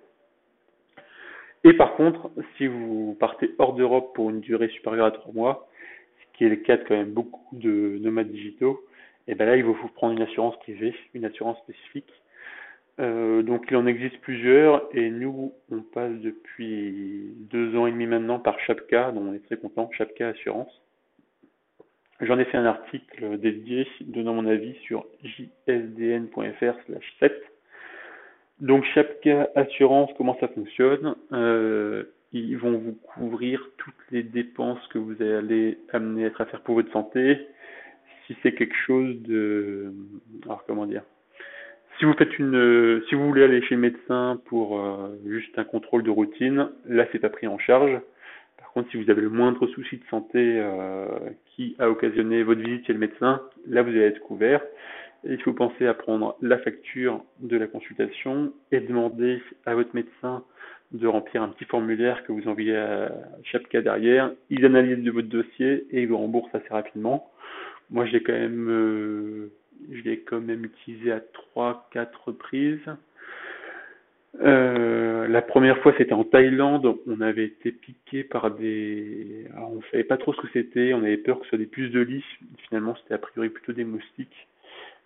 [1.65, 5.69] Et par contre, si vous partez hors d'Europe pour une durée supérieure à trois mois,
[6.21, 8.85] ce qui est le cas de quand même beaucoup de nomades digitaux,
[9.29, 12.13] et eh ben là, il vous prendre une assurance privée, une assurance spécifique.
[13.01, 18.07] Euh, donc il en existe plusieurs et nous on passe depuis deux ans et demi
[18.07, 20.83] maintenant par Chapka, dont on est très content, Chapka Assurance.
[22.21, 26.75] J'en ai fait un article dédié donnant mon avis sur jsdn.fr
[27.21, 27.52] 7.
[28.63, 34.99] Donc Chapka Assurance, comment ça fonctionne euh, Ils vont vous couvrir toutes les dépenses que
[34.99, 37.45] vous allez amener à être à faire pour votre santé.
[38.27, 39.93] Si c'est quelque chose de...
[40.45, 41.03] Alors comment dire
[41.99, 45.65] si vous faites une, si vous voulez aller chez le médecin pour euh, juste un
[45.65, 48.01] contrôle de routine, là c'est pas pris en charge.
[48.59, 51.07] Par contre, si vous avez le moindre souci de santé euh,
[51.47, 54.63] qui a occasionné votre visite chez le médecin, là vous allez être couvert.
[55.25, 60.45] Il faut penser à prendre la facture de la consultation et demander à votre médecin
[60.93, 63.11] de remplir un petit formulaire que vous envoyez à
[63.71, 64.33] cas derrière.
[64.51, 67.31] Ils analysent de votre dossier et ils vous remboursent assez rapidement.
[67.91, 69.53] Moi, j'ai quand même euh,
[69.91, 71.21] je l'ai quand même utilisé à
[71.57, 72.91] 3-4 reprises.
[74.41, 76.97] Euh, la première fois, c'était en Thaïlande.
[77.07, 79.47] On avait été piqué par des.
[79.55, 80.95] Alors, on savait pas trop ce que c'était.
[80.95, 82.25] On avait peur que ce soit des puces de lit.
[82.69, 84.49] Finalement, c'était a priori plutôt des moustiques.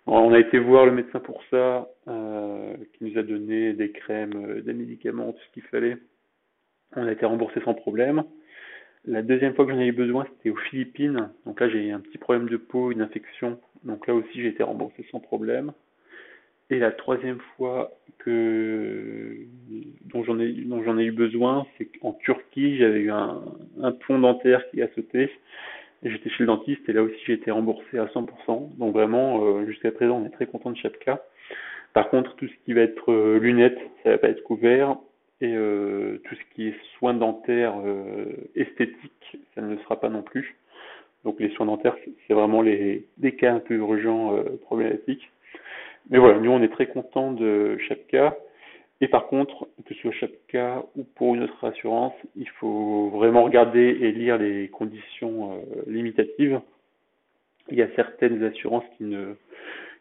[0.07, 4.33] On a été voir le médecin pour ça, euh, qui nous a donné des crèmes,
[4.35, 5.97] euh, des médicaments, tout ce qu'il fallait.
[6.95, 8.23] On a été remboursé sans problème.
[9.05, 11.29] La deuxième fois que j'en ai eu besoin, c'était aux Philippines.
[11.45, 13.59] Donc là, j'ai eu un petit problème de peau, une infection.
[13.83, 15.73] Donc là aussi, j'ai été remboursé sans problème.
[16.69, 19.37] Et la troisième fois que
[20.05, 24.87] dont j'en ai eu besoin, c'est qu'en Turquie, j'avais eu un pont dentaire qui a
[24.93, 25.29] sauté.
[26.03, 28.77] J'étais chez le dentiste et là aussi j'ai été remboursé à 100%.
[28.77, 31.21] Donc vraiment, euh, jusqu'à présent, on est très content de chaque cas.
[31.93, 34.97] Par contre, tout ce qui va être euh, lunettes, ça va pas être couvert
[35.41, 40.09] et euh, tout ce qui est soins dentaires euh, esthétiques, ça ne le sera pas
[40.09, 40.55] non plus.
[41.23, 41.95] Donc les soins dentaires,
[42.27, 45.29] c'est vraiment les, des cas un peu urgents, euh, problématiques.
[46.09, 48.35] Mais voilà, nous on est très content de chaque cas.
[48.99, 53.43] Et par contre, que ce soit cas ou pour une autre assurance, il faut vraiment
[53.43, 56.59] regarder et lire les conditions euh, limitatives.
[57.69, 59.35] Il y a certaines assurances qui ne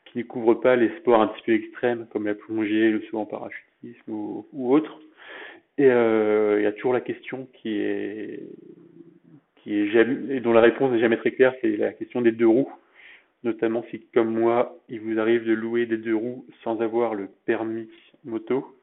[0.07, 3.19] qui ne couvrent pas les sports un petit peu extrêmes comme la plongée, le saut
[3.19, 5.01] en parachutisme ou, ou autres.
[5.79, 8.41] Et euh, il y a toujours la question qui est,
[9.57, 12.33] qui est jamais, et dont la réponse n'est jamais très claire, c'est la question des
[12.33, 12.73] deux roues.
[13.45, 17.29] Notamment si, comme moi, il vous arrive de louer des deux roues sans avoir le
[17.45, 17.89] permis
[18.25, 18.76] moto.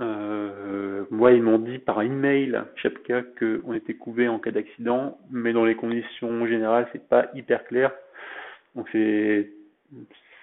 [0.00, 2.58] Euh, moi, ils m'ont dit par email,
[3.04, 7.64] cas, qu'on était couvert en cas d'accident, mais dans les conditions générales, c'est pas hyper
[7.64, 7.92] clair.
[8.74, 9.50] Donc c'est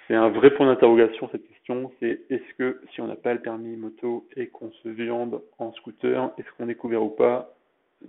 [0.07, 3.41] c'est un vrai point d'interrogation cette question, c'est est-ce que si on n'a pas le
[3.41, 7.53] permis moto et qu'on se viande en scooter, est-ce qu'on est couvert ou pas?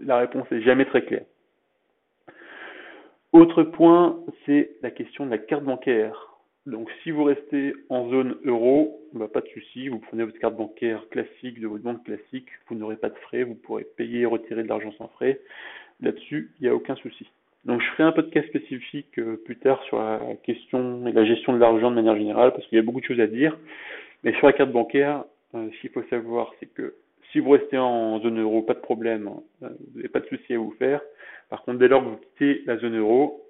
[0.01, 1.25] La réponse est jamais très claire.
[3.33, 6.38] Autre point, c'est la question de la carte bancaire.
[6.69, 10.55] Donc si vous restez en zone euro, bah, pas de souci, vous prenez votre carte
[10.55, 14.27] bancaire classique de votre banque classique, vous n'aurez pas de frais, vous pourrez payer et
[14.27, 15.41] retirer de l'argent sans frais.
[16.03, 17.27] Là-dessus, il n'y a aucun souci.
[17.65, 21.55] Donc je ferai un cas spécifique euh, plus tard sur la question et la gestion
[21.55, 23.59] de l'argent de manière générale, parce qu'il y a beaucoup de choses à dire.
[24.23, 26.97] Mais sur la carte bancaire, euh, ce qu'il faut savoir, c'est que
[27.33, 29.31] si vous restez en zone euro, pas de problème,
[29.63, 31.01] euh, vous n'avez pas de souci à vous faire.
[31.49, 33.43] Par contre, dès lors que vous quittez la zone euro,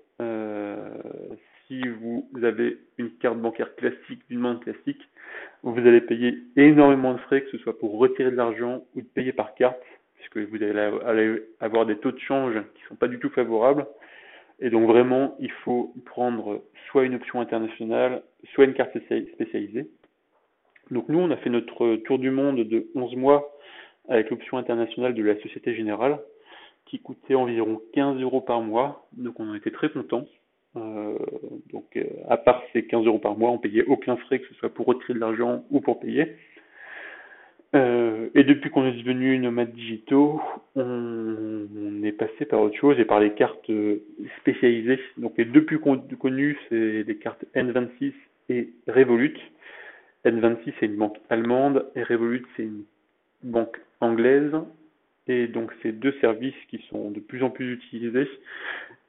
[1.68, 5.00] si vous avez une carte bancaire classique, d'une main classique,
[5.62, 9.06] vous allez payer énormément de frais, que ce soit pour retirer de l'argent ou de
[9.06, 9.78] payer par carte
[10.18, 13.86] puisque vous allez avoir des taux de change qui ne sont pas du tout favorables.
[14.60, 18.96] Et donc vraiment, il faut prendre soit une option internationale, soit une carte
[19.34, 19.88] spécialisée.
[20.90, 23.56] Donc nous, on a fait notre tour du monde de 11 mois
[24.08, 26.18] avec l'option internationale de la Société Générale,
[26.86, 29.06] qui coûtait environ 15 euros par mois.
[29.12, 30.26] Donc on en était très contents.
[30.78, 31.18] Euh,
[31.72, 34.54] donc euh, à part ces 15 euros par mois, on payait aucun frais, que ce
[34.54, 36.36] soit pour retirer de l'argent ou pour payer.
[37.74, 40.40] Euh, et depuis qu'on est devenu nomades digitaux,
[40.74, 43.70] on, est passé par autre chose et par les cartes
[44.40, 45.00] spécialisées.
[45.18, 48.12] Donc les deux plus connues, c'est les cartes N26
[48.48, 49.36] et Revolut.
[50.24, 52.84] N26 c'est une banque allemande et Revolut c'est une
[53.42, 54.52] banque anglaise.
[55.26, 58.28] Et donc ces deux services qui sont de plus en plus utilisés,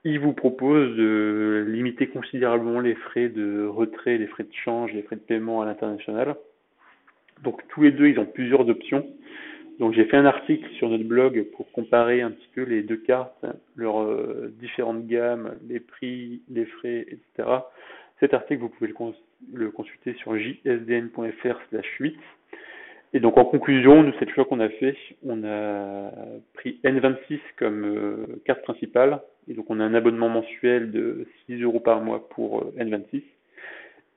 [0.03, 5.01] ils vous proposent de limiter considérablement les frais de retrait, les frais de change, les
[5.03, 6.35] frais de paiement à l'international.
[7.43, 9.05] Donc tous les deux, ils ont plusieurs options.
[9.79, 12.97] Donc j'ai fait un article sur notre blog pour comparer un petit peu les deux
[12.97, 17.49] cartes, leurs euh, différentes gammes, les prix, les frais, etc.
[18.19, 18.93] Cet article, vous pouvez
[19.53, 21.59] le, consulter sur jsdn.fr
[21.99, 22.17] 8.
[23.13, 24.95] Et donc en conclusion, nous, cette choix qu'on a fait,
[25.25, 26.11] on a
[26.53, 29.21] pris N26 comme euh, carte principale.
[29.47, 33.23] Et donc on a un abonnement mensuel de 6 euros par mois pour euh, N26.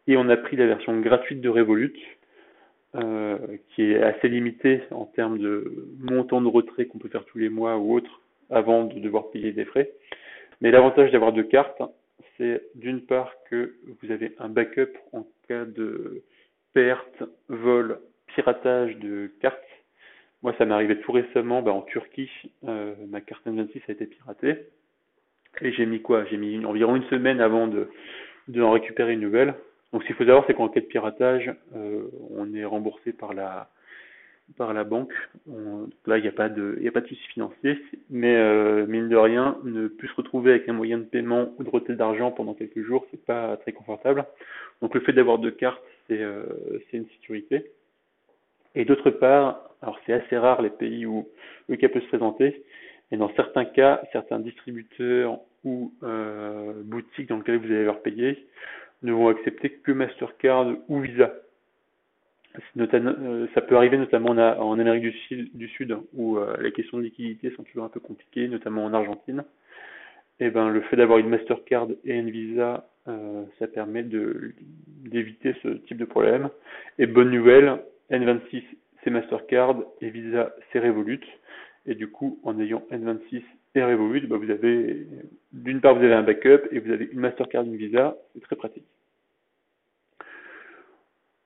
[0.08, 1.94] Et on a pris la version gratuite de Revolut
[2.94, 3.38] euh,
[3.70, 7.48] qui est assez limité en termes de montant de retrait qu'on peut faire tous les
[7.48, 9.90] mois ou autre avant de devoir payer des frais.
[10.60, 11.80] Mais l'avantage d'avoir deux cartes,
[12.36, 16.22] c'est d'une part que vous avez un backup en cas de
[16.74, 17.98] perte, vol,
[18.34, 19.58] piratage de cartes.
[20.42, 22.30] Moi, ça m'est arrivé tout récemment bah, en Turquie,
[22.66, 24.66] euh, ma carte N26 a été piratée.
[25.60, 26.24] Et j'ai mis quoi?
[26.26, 27.88] J'ai mis environ une semaine avant de,
[28.48, 29.54] de récupérer une nouvelle.
[29.92, 33.34] Donc, ce qu'il faut savoir, c'est qu'en cas de piratage, euh, on est remboursé par
[33.34, 33.68] la
[34.56, 35.12] par la banque.
[36.06, 37.78] là, il n'y a pas de il a pas de souci financier,
[38.10, 41.62] mais euh, mine de rien, ne plus se retrouver avec un moyen de paiement ou
[41.64, 44.24] de retrait d'argent pendant quelques jours, c'est pas très confortable.
[44.80, 46.20] Donc, le fait d'avoir deux cartes, c'est
[46.90, 47.70] c'est une sécurité.
[48.74, 51.28] Et d'autre part, alors c'est assez rare les pays où
[51.68, 52.64] le cas peut se présenter,
[53.10, 58.46] et dans certains cas, certains distributeurs ou euh, boutiques dans lesquelles vous allez leur payer
[59.02, 61.32] ne vont accepter que Mastercard ou Visa.
[62.76, 65.14] Euh, ça peut arriver notamment en Amérique
[65.54, 68.94] du Sud, où euh, les questions de liquidité sont toujours un peu compliquées, notamment en
[68.94, 69.44] Argentine.
[70.40, 75.54] Et eh ben, le fait d'avoir une Mastercard et une Visa, euh, ça permet d'éviter
[75.62, 76.48] ce type de problème.
[76.98, 77.78] Et bonne nouvelle,
[78.12, 78.62] N26
[79.02, 81.20] c'est Mastercard et Visa c'est Revolut.
[81.86, 83.42] Et du coup, en ayant N26
[83.74, 85.06] et Revolut, bah, vous avez
[85.52, 88.56] d'une part vous avez un backup et vous avez une Mastercard, une Visa, c'est très
[88.56, 88.86] pratique.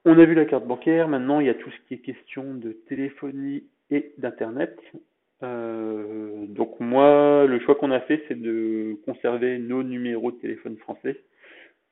[0.05, 2.55] On a vu la carte bancaire, maintenant il y a tout ce qui est question
[2.55, 4.79] de téléphonie et d'internet.
[5.43, 10.77] Euh, donc moi, le choix qu'on a fait, c'est de conserver nos numéros de téléphone
[10.79, 11.21] français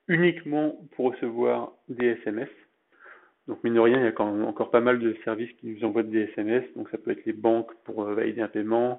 [0.08, 2.48] uniquement pour recevoir des SMS.
[3.48, 5.66] Donc mine de rien, il y a quand même encore pas mal de services qui
[5.66, 6.64] nous envoient des SMS.
[6.76, 8.98] Donc ça peut être les banques pour euh, valider un paiement,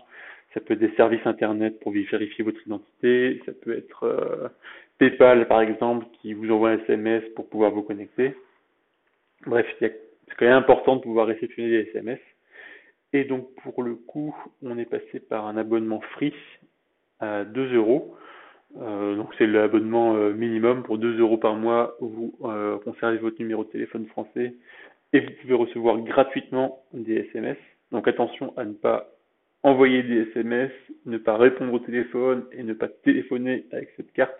[0.54, 4.48] ça peut être des services internet pour vérifier votre identité, ça peut être euh,
[5.00, 8.36] PayPal par exemple qui vous envoie un SMS pour pouvoir vous connecter.
[9.48, 10.00] Bref, c'est
[10.38, 12.20] quand même important de pouvoir réceptionner des SMS.
[13.14, 16.34] Et donc pour le coup, on est passé par un abonnement free
[17.20, 18.16] à 2 euros.
[18.82, 23.40] Euh, donc c'est l'abonnement euh, minimum pour 2 euros par mois vous euh, conservez votre
[23.40, 24.54] numéro de téléphone français
[25.14, 27.58] et vous pouvez recevoir gratuitement des SMS.
[27.92, 29.12] Donc attention à ne pas
[29.64, 30.72] envoyer des SMS,
[31.06, 34.34] ne pas répondre au téléphone et ne pas téléphoner avec cette carte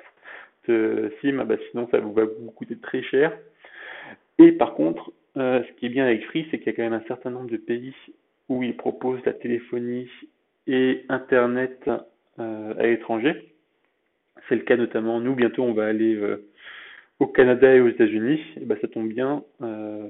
[0.68, 3.38] SIM, bah sinon ça vous va vous coûter très cher.
[4.40, 6.94] Et par contre, ce qui est bien avec Free, c'est qu'il y a quand même
[6.94, 7.94] un certain nombre de pays
[8.50, 10.10] où ils proposent la téléphonie
[10.66, 11.88] et Internet
[12.38, 13.55] à l'étranger.
[14.48, 16.46] C'est le cas notamment, nous bientôt on va aller euh,
[17.20, 18.42] au Canada et aux États-Unis.
[18.62, 20.08] Et ben ça tombe bien, euh,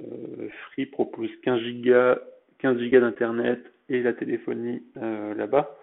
[0.71, 2.19] Free propose 15 gigas,
[2.59, 5.77] 15 gigas d'internet et la téléphonie euh, là-bas.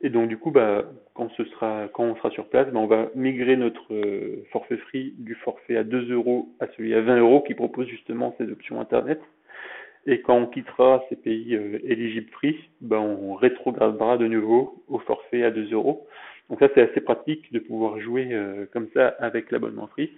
[0.00, 3.92] Et donc du coup, bah, quand on sera sur place, bah, on va migrer notre
[4.52, 8.34] forfait free du forfait à 2 euros à celui à 20 euros qui propose justement
[8.38, 9.20] ces options internet.
[10.06, 15.42] Et quand on quittera ces pays éligibles free, bah, on rétrogradera de nouveau au forfait
[15.42, 16.06] à 2 euros.
[16.48, 20.10] Donc ça, c'est assez pratique de pouvoir jouer euh, comme ça avec l'abonnement free.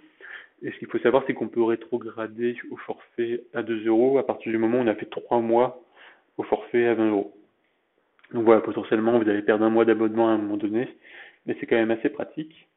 [0.63, 4.25] Et ce qu'il faut savoir, c'est qu'on peut rétrograder au forfait à 2 euros à
[4.25, 5.81] partir du moment où on a fait 3 mois
[6.37, 7.33] au forfait à 20 euros.
[8.33, 10.87] Donc voilà, potentiellement, vous allez perdre un mois d'abonnement à un moment donné,
[11.45, 12.67] mais c'est quand même assez pratique.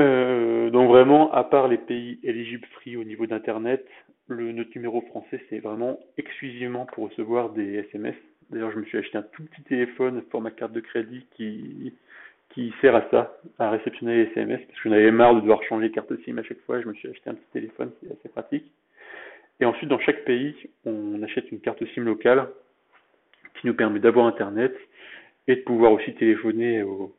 [0.00, 3.86] Euh, donc vraiment, à part les pays éligibles free au niveau d'Internet,
[4.28, 8.16] le, notre numéro français, c'est vraiment exclusivement pour recevoir des SMS.
[8.50, 11.92] D'ailleurs, je me suis acheté un tout petit téléphone pour ma carte de crédit qui,
[12.80, 15.90] sert à ça, à réceptionner les SMS, parce que j'en avais marre de devoir changer
[15.90, 16.80] carte SIM à chaque fois.
[16.80, 18.64] Je me suis acheté un petit téléphone, c'est assez pratique.
[19.60, 22.48] Et ensuite, dans chaque pays, on achète une carte SIM locale
[23.60, 24.74] qui nous permet d'avoir Internet
[25.46, 27.14] et de pouvoir aussi téléphoner au,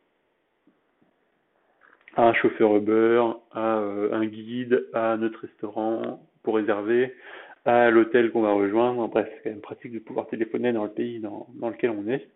[2.16, 3.22] à un chauffeur Uber,
[3.52, 7.14] à euh, un guide, à notre restaurant pour réserver,
[7.64, 9.06] à l'hôtel qu'on va rejoindre.
[9.08, 12.08] Bref, c'est quand même pratique de pouvoir téléphoner dans le pays dans, dans lequel on
[12.08, 12.28] est.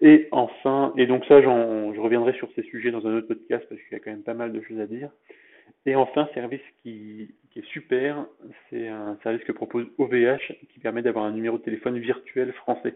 [0.00, 3.80] Et enfin, et donc ça, je reviendrai sur ces sujets dans un autre podcast parce
[3.82, 5.10] qu'il y a quand même pas mal de choses à dire.
[5.86, 8.26] Et enfin, service qui, qui est super,
[8.70, 12.94] c'est un service que propose OVH qui permet d'avoir un numéro de téléphone virtuel français.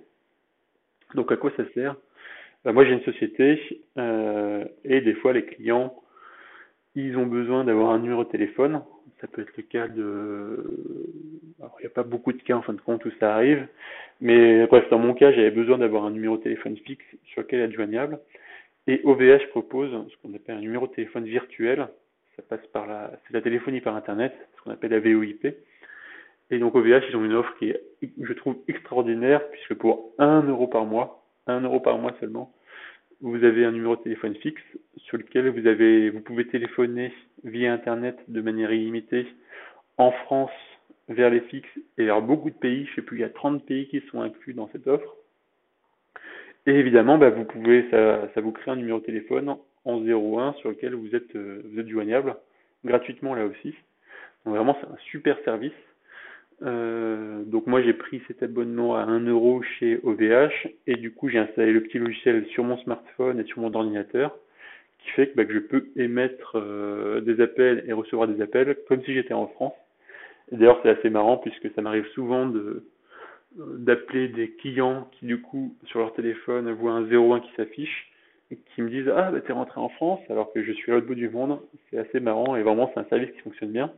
[1.14, 1.96] Donc à quoi ça sert?
[2.64, 5.94] Ben, Moi j'ai une société euh, et des fois les clients
[6.94, 8.82] ils ont besoin d'avoir un numéro de téléphone.
[9.20, 10.64] Ça peut être le cas de...
[11.60, 13.66] Alors, il n'y a pas beaucoup de cas en fin de compte où ça arrive.
[14.20, 17.60] Mais bref, dans mon cas, j'avais besoin d'avoir un numéro de téléphone fixe sur lequel
[17.60, 18.18] être joignable.
[18.86, 21.86] Et OVH propose ce qu'on appelle un numéro de téléphone virtuel.
[22.36, 25.54] Ça passe par la, c'est la téléphonie par Internet, ce qu'on appelle la VoIP.
[26.50, 27.80] Et donc OVH, ils ont une offre qui est,
[28.20, 32.52] je trouve, extraordinaire, puisque pour 1 euro par mois, 1 euro par mois seulement,
[33.22, 34.62] vous avez un numéro de téléphone fixe
[34.96, 37.12] sur lequel vous avez, vous pouvez téléphoner
[37.44, 39.26] via Internet de manière illimitée
[39.96, 40.50] en France
[41.08, 42.86] vers les fixes et vers beaucoup de pays.
[42.86, 45.16] Je sais plus, il y a 30 pays qui sont inclus dans cette offre.
[46.66, 50.54] Et évidemment, bah, vous pouvez, ça, ça vous crée un numéro de téléphone en 01
[50.54, 52.36] sur lequel vous êtes, euh, vous êtes joignable
[52.84, 53.74] gratuitement là aussi.
[54.44, 55.72] Donc vraiment, c'est un super service.
[56.64, 61.28] Euh, donc moi j'ai pris cet abonnement à 1 euro chez OVH et du coup
[61.28, 64.36] j'ai installé le petit logiciel sur mon smartphone et sur mon ordinateur
[65.00, 68.76] qui fait que, bah, que je peux émettre euh, des appels et recevoir des appels
[68.86, 69.74] comme si j'étais en France.
[70.52, 72.84] D'ailleurs c'est assez marrant puisque ça m'arrive souvent de
[73.56, 78.12] d'appeler des clients qui du coup sur leur téléphone voient un 01 qui s'affiche
[78.52, 80.94] et qui me disent ah bah t'es rentré en France alors que je suis à
[80.94, 81.58] l'autre bout du monde.
[81.90, 83.92] C'est assez marrant et vraiment c'est un service qui fonctionne bien.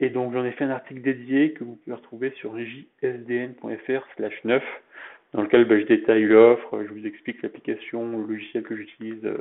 [0.00, 4.44] Et donc j'en ai fait un article dédié que vous pouvez retrouver sur jsdn.fr slash
[4.44, 4.62] 9
[5.32, 9.36] dans lequel bah, je détaille l'offre, je vous explique l'application, le logiciel que j'utilise euh,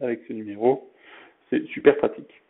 [0.00, 0.90] avec ce numéro.
[1.48, 2.42] C'est super pratique.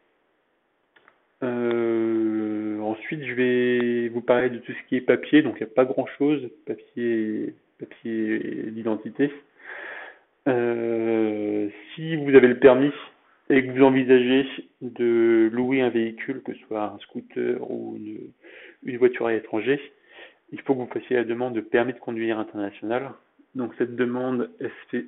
[1.42, 5.42] Euh, ensuite, je vais vous parler de tout ce qui est papier.
[5.42, 8.38] Donc, il n'y a pas grand-chose, papier, papier
[8.72, 9.32] d'identité.
[10.48, 12.92] Euh, si vous avez le permis,
[13.51, 14.46] et que vous envisagez
[14.80, 17.98] de louer un véhicule, que ce soit un scooter ou
[18.84, 19.80] une, voiture à l'étranger,
[20.53, 23.11] il faut que vous fassiez la demande de permis de conduire international.
[23.57, 25.07] Donc cette demande, elle se fait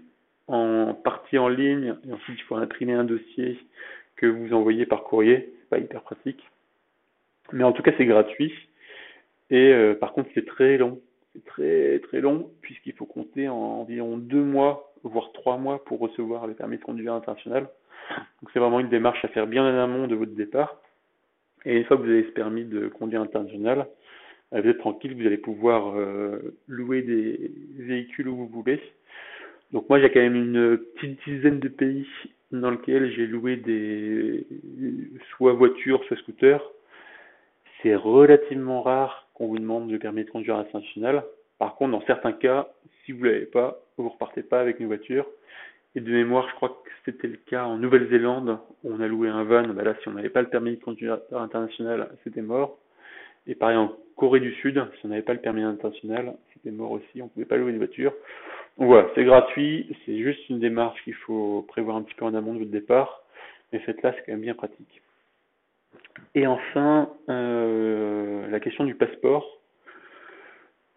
[0.48, 3.58] en partie en ligne, et ensuite il faut imprimer un dossier
[4.16, 5.52] que vous envoyez par courrier.
[5.60, 6.42] C'est pas hyper pratique.
[7.52, 8.52] Mais en tout cas, c'est gratuit.
[9.50, 11.00] Et euh, par contre, c'est très long.
[11.32, 16.00] C'est très très long, puisqu'il faut compter en environ deux mois, voire trois mois pour
[16.00, 17.68] recevoir le permis de conduire international.
[18.10, 20.76] Donc c'est vraiment une démarche à faire bien en amont de votre départ.
[21.64, 23.86] Et une fois que vous avez ce permis de conduire international,
[24.52, 28.80] euh, vous êtes tranquille, vous allez pouvoir euh, louer des véhicules où vous voulez.
[29.72, 32.06] Donc moi j'ai quand même une petite dizaine de pays
[32.50, 34.46] dans lesquels j'ai loué des
[35.30, 36.62] soit voitures, soit scooters.
[37.82, 41.24] C'est relativement rare qu'on vous demande le permis de conduire international.
[41.58, 42.68] Par contre, dans certains cas,
[43.04, 45.26] si vous l'avez pas, vous repartez pas avec une voiture.
[45.94, 49.28] Et de mémoire, je crois que c'était le cas en Nouvelle-Zélande, où on a loué
[49.28, 49.68] un van.
[49.68, 52.78] Bah là, si on n'avait pas le permis de conduire international, c'était mort.
[53.46, 56.92] Et pareil en Corée du Sud, si on n'avait pas le permis international, c'était mort
[56.92, 57.20] aussi.
[57.20, 58.12] On ne pouvait pas louer une voiture.
[58.78, 59.94] Donc voilà, c'est gratuit.
[60.06, 63.22] C'est juste une démarche qu'il faut prévoir un petit peu en amont de votre départ.
[63.72, 65.02] Mais faites-la, c'est quand même bien pratique.
[66.34, 69.58] Et enfin, euh, la question du passeport.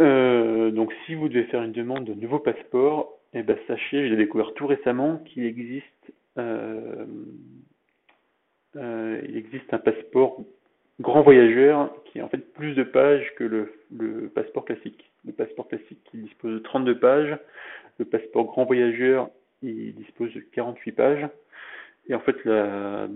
[0.01, 4.15] Euh, donc si vous devez faire une demande de nouveau passeport, eh ben, sachez, j'ai
[4.15, 7.05] découvert tout récemment qu'il existe, euh,
[8.77, 10.41] euh, il existe un passeport
[11.01, 15.11] grand voyageur qui est en fait plus de pages que le, passeport classique.
[15.25, 17.37] Le passeport classique qui dispose de 32 pages,
[17.97, 19.29] le passeport grand voyageur
[19.61, 21.27] il dispose de 48 pages.
[22.07, 23.07] Et en fait, la,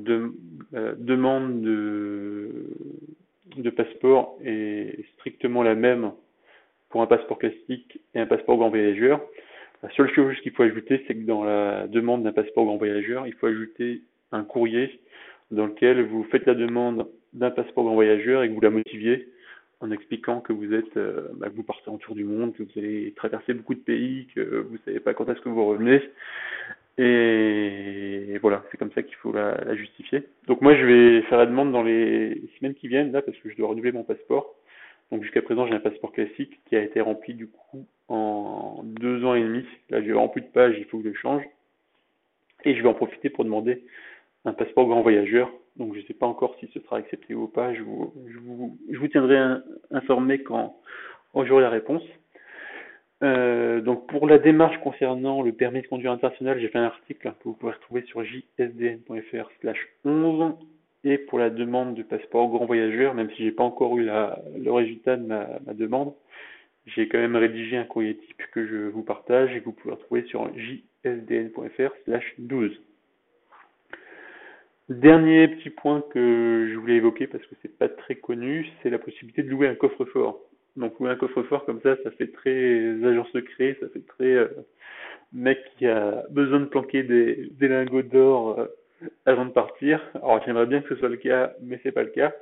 [0.98, 2.66] demande de,
[3.56, 6.12] de passeport est strictement la même
[6.90, 9.22] pour un passeport classique et un passeport grand voyageur.
[9.82, 13.28] La seule chose qu'il faut ajouter, c'est que dans la demande d'un passeport grand voyageur,
[13.28, 14.02] il faut ajouter
[14.32, 15.00] un courrier
[15.52, 19.30] dans lequel vous faites la demande d'un passeport grand voyageur et que vous la motiviez
[19.80, 22.64] en expliquant que vous êtes, euh, bah, que vous partez en tour du monde, que
[22.64, 26.02] vous allez traverser beaucoup de pays, que vous savez pas quand est-ce que vous revenez.
[26.98, 30.24] Et voilà, c'est comme ça qu'il faut la, la, justifier.
[30.48, 33.50] Donc moi, je vais faire la demande dans les semaines qui viennent là parce que
[33.50, 34.54] je dois renouveler mon passeport.
[35.10, 39.24] Donc jusqu'à présent, j'ai un passeport classique qui a été rempli du coup en deux
[39.24, 39.64] ans et demi.
[39.90, 41.44] Là, j'ai vraiment plus de pages, il faut que je change.
[42.66, 43.84] Et je vais en profiter pour demander
[44.46, 45.52] un passeport grand voyageur.
[45.78, 47.74] Donc je ne sais pas encore si ce sera accepté ou pas.
[47.74, 49.38] Je vous, tiendrai
[49.92, 50.76] informé quand,
[51.36, 52.04] j'aurai la réponse.
[53.22, 57.34] Euh, donc pour la démarche concernant le permis de conduire international, j'ai fait un article
[57.40, 60.54] que vous pouvez retrouver sur jsdn.fr slash 11
[61.04, 64.40] et pour la demande de passeport grand voyageur, même si j'ai pas encore eu la,
[64.58, 66.14] le résultat de ma demande,
[66.96, 69.94] j'ai quand même rédigé un courrier type que je vous partage et que vous pouvez
[69.94, 72.80] retrouver sur jsdn.fr slash 12.
[74.90, 78.98] Dernier petit point que je voulais évoquer parce que c'est pas très connu, c'est la
[78.98, 80.40] possibilité de louer un coffre-fort.
[80.78, 84.48] Donc louer un coffre-fort comme ça, ça fait très agent secret, ça fait très euh,
[85.32, 88.66] mec qui a besoin de planquer des, des lingots d'or euh,
[89.26, 90.02] avant de partir.
[90.16, 92.34] Alors j'aimerais bien que ce soit le cas, mais c'est pas le cas.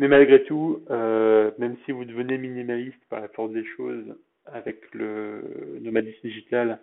[0.00, 4.78] Mais malgré tout, euh, même si vous devenez minimaliste par la force des choses avec
[4.94, 5.42] le
[5.82, 6.78] nomadisme digital,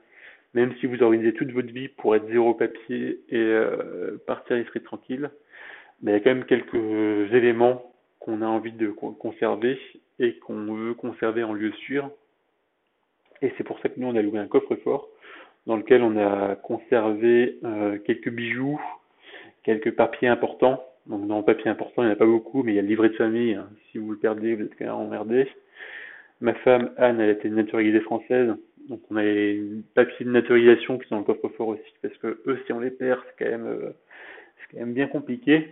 [0.53, 4.82] même si vous organisez toute votre vie pour être zéro papier et euh, partir l'esprit
[4.82, 5.32] tranquille,
[6.03, 9.80] mais il y a quand même quelques éléments qu'on a envie de conserver
[10.20, 12.11] et qu'on veut conserver en lieu sûr.
[13.41, 15.09] Et c'est pour ça que nous, on a loué un coffre-fort
[15.65, 18.80] dans lequel on a conservé euh, quelques bijoux,
[19.63, 20.84] quelques papiers importants.
[21.10, 22.82] Donc dans le papier important, il n'y en a pas beaucoup, mais il y a
[22.82, 23.53] le livret de famille.
[23.53, 23.70] Hein.
[23.91, 25.47] Si vous le perdez, vous êtes quand même emmerdé.
[26.41, 28.53] Ma femme, Anne, elle était naturalisée française.
[28.89, 29.62] Donc on a les
[29.95, 32.91] papiers de naturalisation qui sont dans le coffre-fort aussi, parce que eux, si on les
[32.91, 33.89] perd, c'est quand même, euh,
[34.58, 35.70] c'est quand même bien compliqué.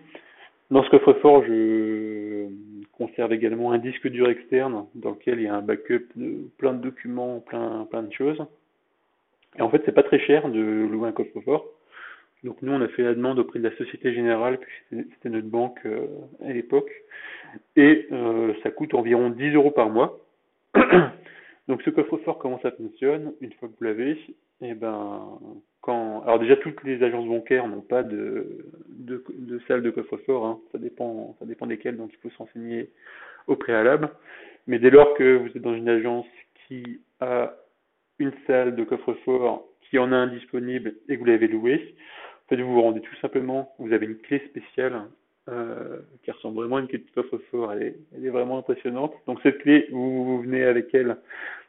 [0.72, 2.48] Dans ce coffre-fort, je
[2.94, 6.74] conserve également un disque dur externe dans lequel il y a un backup de plein
[6.74, 8.44] de documents, plein, plein de choses.
[9.58, 11.66] Et en fait, c'est pas très cher de louer un coffre-fort.
[12.46, 15.48] Donc nous, on a fait la demande auprès de la Société Générale, puis c'était notre
[15.48, 16.06] banque euh,
[16.46, 16.92] à l'époque,
[17.76, 20.20] et euh, ça coûte environ 10 euros par mois.
[21.68, 23.34] Donc ce coffre-fort, comment ça fonctionne?
[23.42, 24.20] Une fois que vous l'avez,
[24.62, 25.40] eh ben
[25.82, 30.46] quand alors déjà toutes les agences bancaires n'ont pas de, de, de salle de coffre-fort,
[30.46, 30.60] hein.
[30.72, 32.92] ça dépend ça dépend desquelles, donc il faut s'enseigner
[33.48, 34.10] au préalable.
[34.68, 36.28] Mais dès lors que vous êtes dans une agence
[36.68, 37.56] qui a
[38.20, 41.96] une salle de coffre-fort, qui en a un disponible et que vous l'avez loué,
[42.46, 45.04] en fait vous vous rendez tout simplement, vous avez une clé spéciale
[45.48, 47.72] euh, qui ressemble vraiment à une clé de coffre-fort.
[47.74, 49.14] Elle est, elle est vraiment impressionnante.
[49.28, 51.18] Donc cette clé, vous, venez avec elle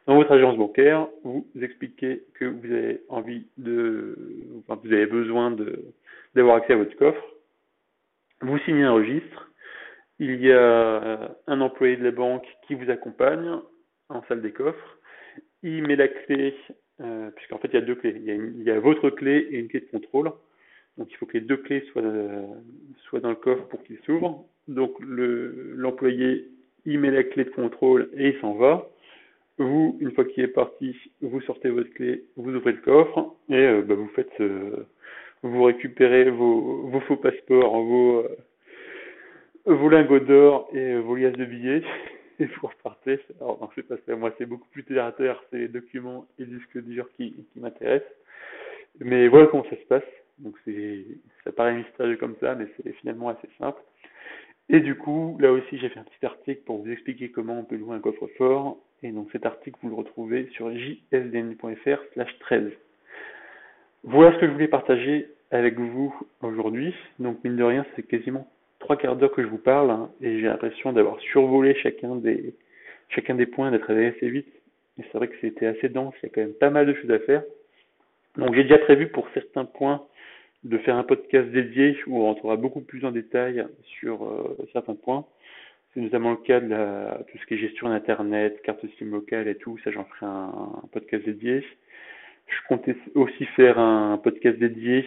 [0.07, 4.17] dans votre agence bancaire, vous expliquez que vous avez envie de,
[4.59, 5.55] enfin, vous avez besoin
[6.33, 7.21] d'avoir accès à votre coffre.
[8.41, 9.51] Vous signez un registre.
[10.17, 13.59] Il y a un employé de la banque qui vous accompagne
[14.09, 14.97] en salle des coffres.
[15.61, 16.55] Il met la clé,
[17.01, 18.15] euh, puisqu'en fait il y a deux clés.
[18.15, 20.31] Il y a, il y a votre clé et une clé de contrôle.
[20.97, 22.03] Donc il faut que les deux clés soient,
[23.03, 24.45] soient dans le coffre pour qu'il s'ouvre.
[24.67, 26.47] Donc l'employé,
[26.85, 28.89] il met la clé de contrôle et il s'en va.
[29.59, 33.55] Vous, une fois qu'il est parti, vous sortez votre clé, vous ouvrez le coffre et
[33.55, 34.85] euh, bah, vous faites, euh,
[35.41, 38.37] vous récupérez vos, vos faux passeports, vos, euh,
[39.65, 41.81] vos lingots d'or et vos liasses de billets
[42.39, 43.19] et vous repartez.
[43.41, 44.15] Alors non, c'est pas ça.
[44.15, 45.43] Moi, c'est beaucoup plus terre.
[45.49, 48.13] C'est les documents et disques durs qui, qui m'intéressent.
[48.99, 50.03] Mais voilà comment ça se passe.
[50.39, 50.55] Donc
[51.43, 53.81] ça paraît mystérieux comme ça, mais c'est finalement assez simple.
[54.69, 57.63] Et du coup, là aussi, j'ai fait un petit article pour vous expliquer comment on
[57.63, 58.77] peut louer un coffre-fort.
[59.03, 62.71] Et donc cet article, vous le retrouvez sur jsdn.fr slash 13.
[64.03, 66.93] Voilà ce que je voulais partager avec vous aujourd'hui.
[67.19, 68.47] Donc mine de rien, c'est quasiment
[68.79, 72.53] trois quarts d'heure que je vous parle hein, et j'ai l'impression d'avoir survolé chacun des
[73.09, 74.51] chacun des points, d'être allé assez vite.
[74.99, 76.93] Et c'est vrai que c'était assez dense, il y a quand même pas mal de
[76.93, 77.43] choses à faire.
[78.35, 80.05] Donc j'ai déjà prévu pour certains points
[80.63, 83.65] de faire un podcast dédié où on rentrera beaucoup plus en détail
[83.99, 85.25] sur euh, certains points.
[85.93, 89.47] C'est notamment le cas de la, tout ce qui est gestion d'Internet, carte SIM locale
[89.47, 91.63] et tout, ça j'en ferai un, podcast dédié.
[92.47, 95.05] Je comptais aussi faire un podcast dédié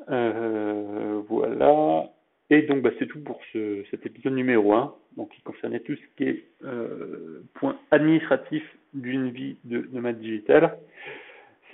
[0.09, 2.09] Euh, voilà.
[2.49, 5.95] Et donc, bah, c'est tout pour ce, cet épisode numéro 1, donc qui concernait tout
[5.95, 8.63] ce qui est euh, point administratif
[8.93, 10.77] d'une vie de nomade digital.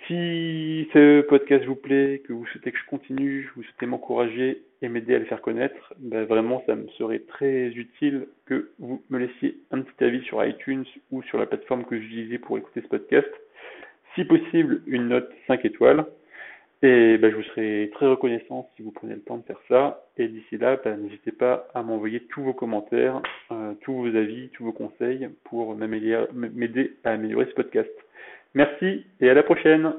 [0.07, 4.89] Si ce podcast vous plaît, que vous souhaitez que je continue, vous souhaitez m'encourager et
[4.89, 9.19] m'aider à le faire connaître, bah, vraiment, ça me serait très utile que vous me
[9.19, 12.87] laissiez un petit avis sur iTunes ou sur la plateforme que j'utilisais pour écouter ce
[12.87, 13.29] podcast.
[14.15, 16.05] Si possible, une note 5 étoiles.
[16.81, 20.05] Et ben, je vous serai très reconnaissant si vous prenez le temps de faire ça.
[20.17, 23.21] Et d'ici là, ben, n'hésitez pas à m'envoyer tous vos commentaires,
[23.51, 27.91] euh, tous vos avis, tous vos conseils pour m'aider à améliorer ce podcast.
[28.53, 29.93] Merci et à la prochaine.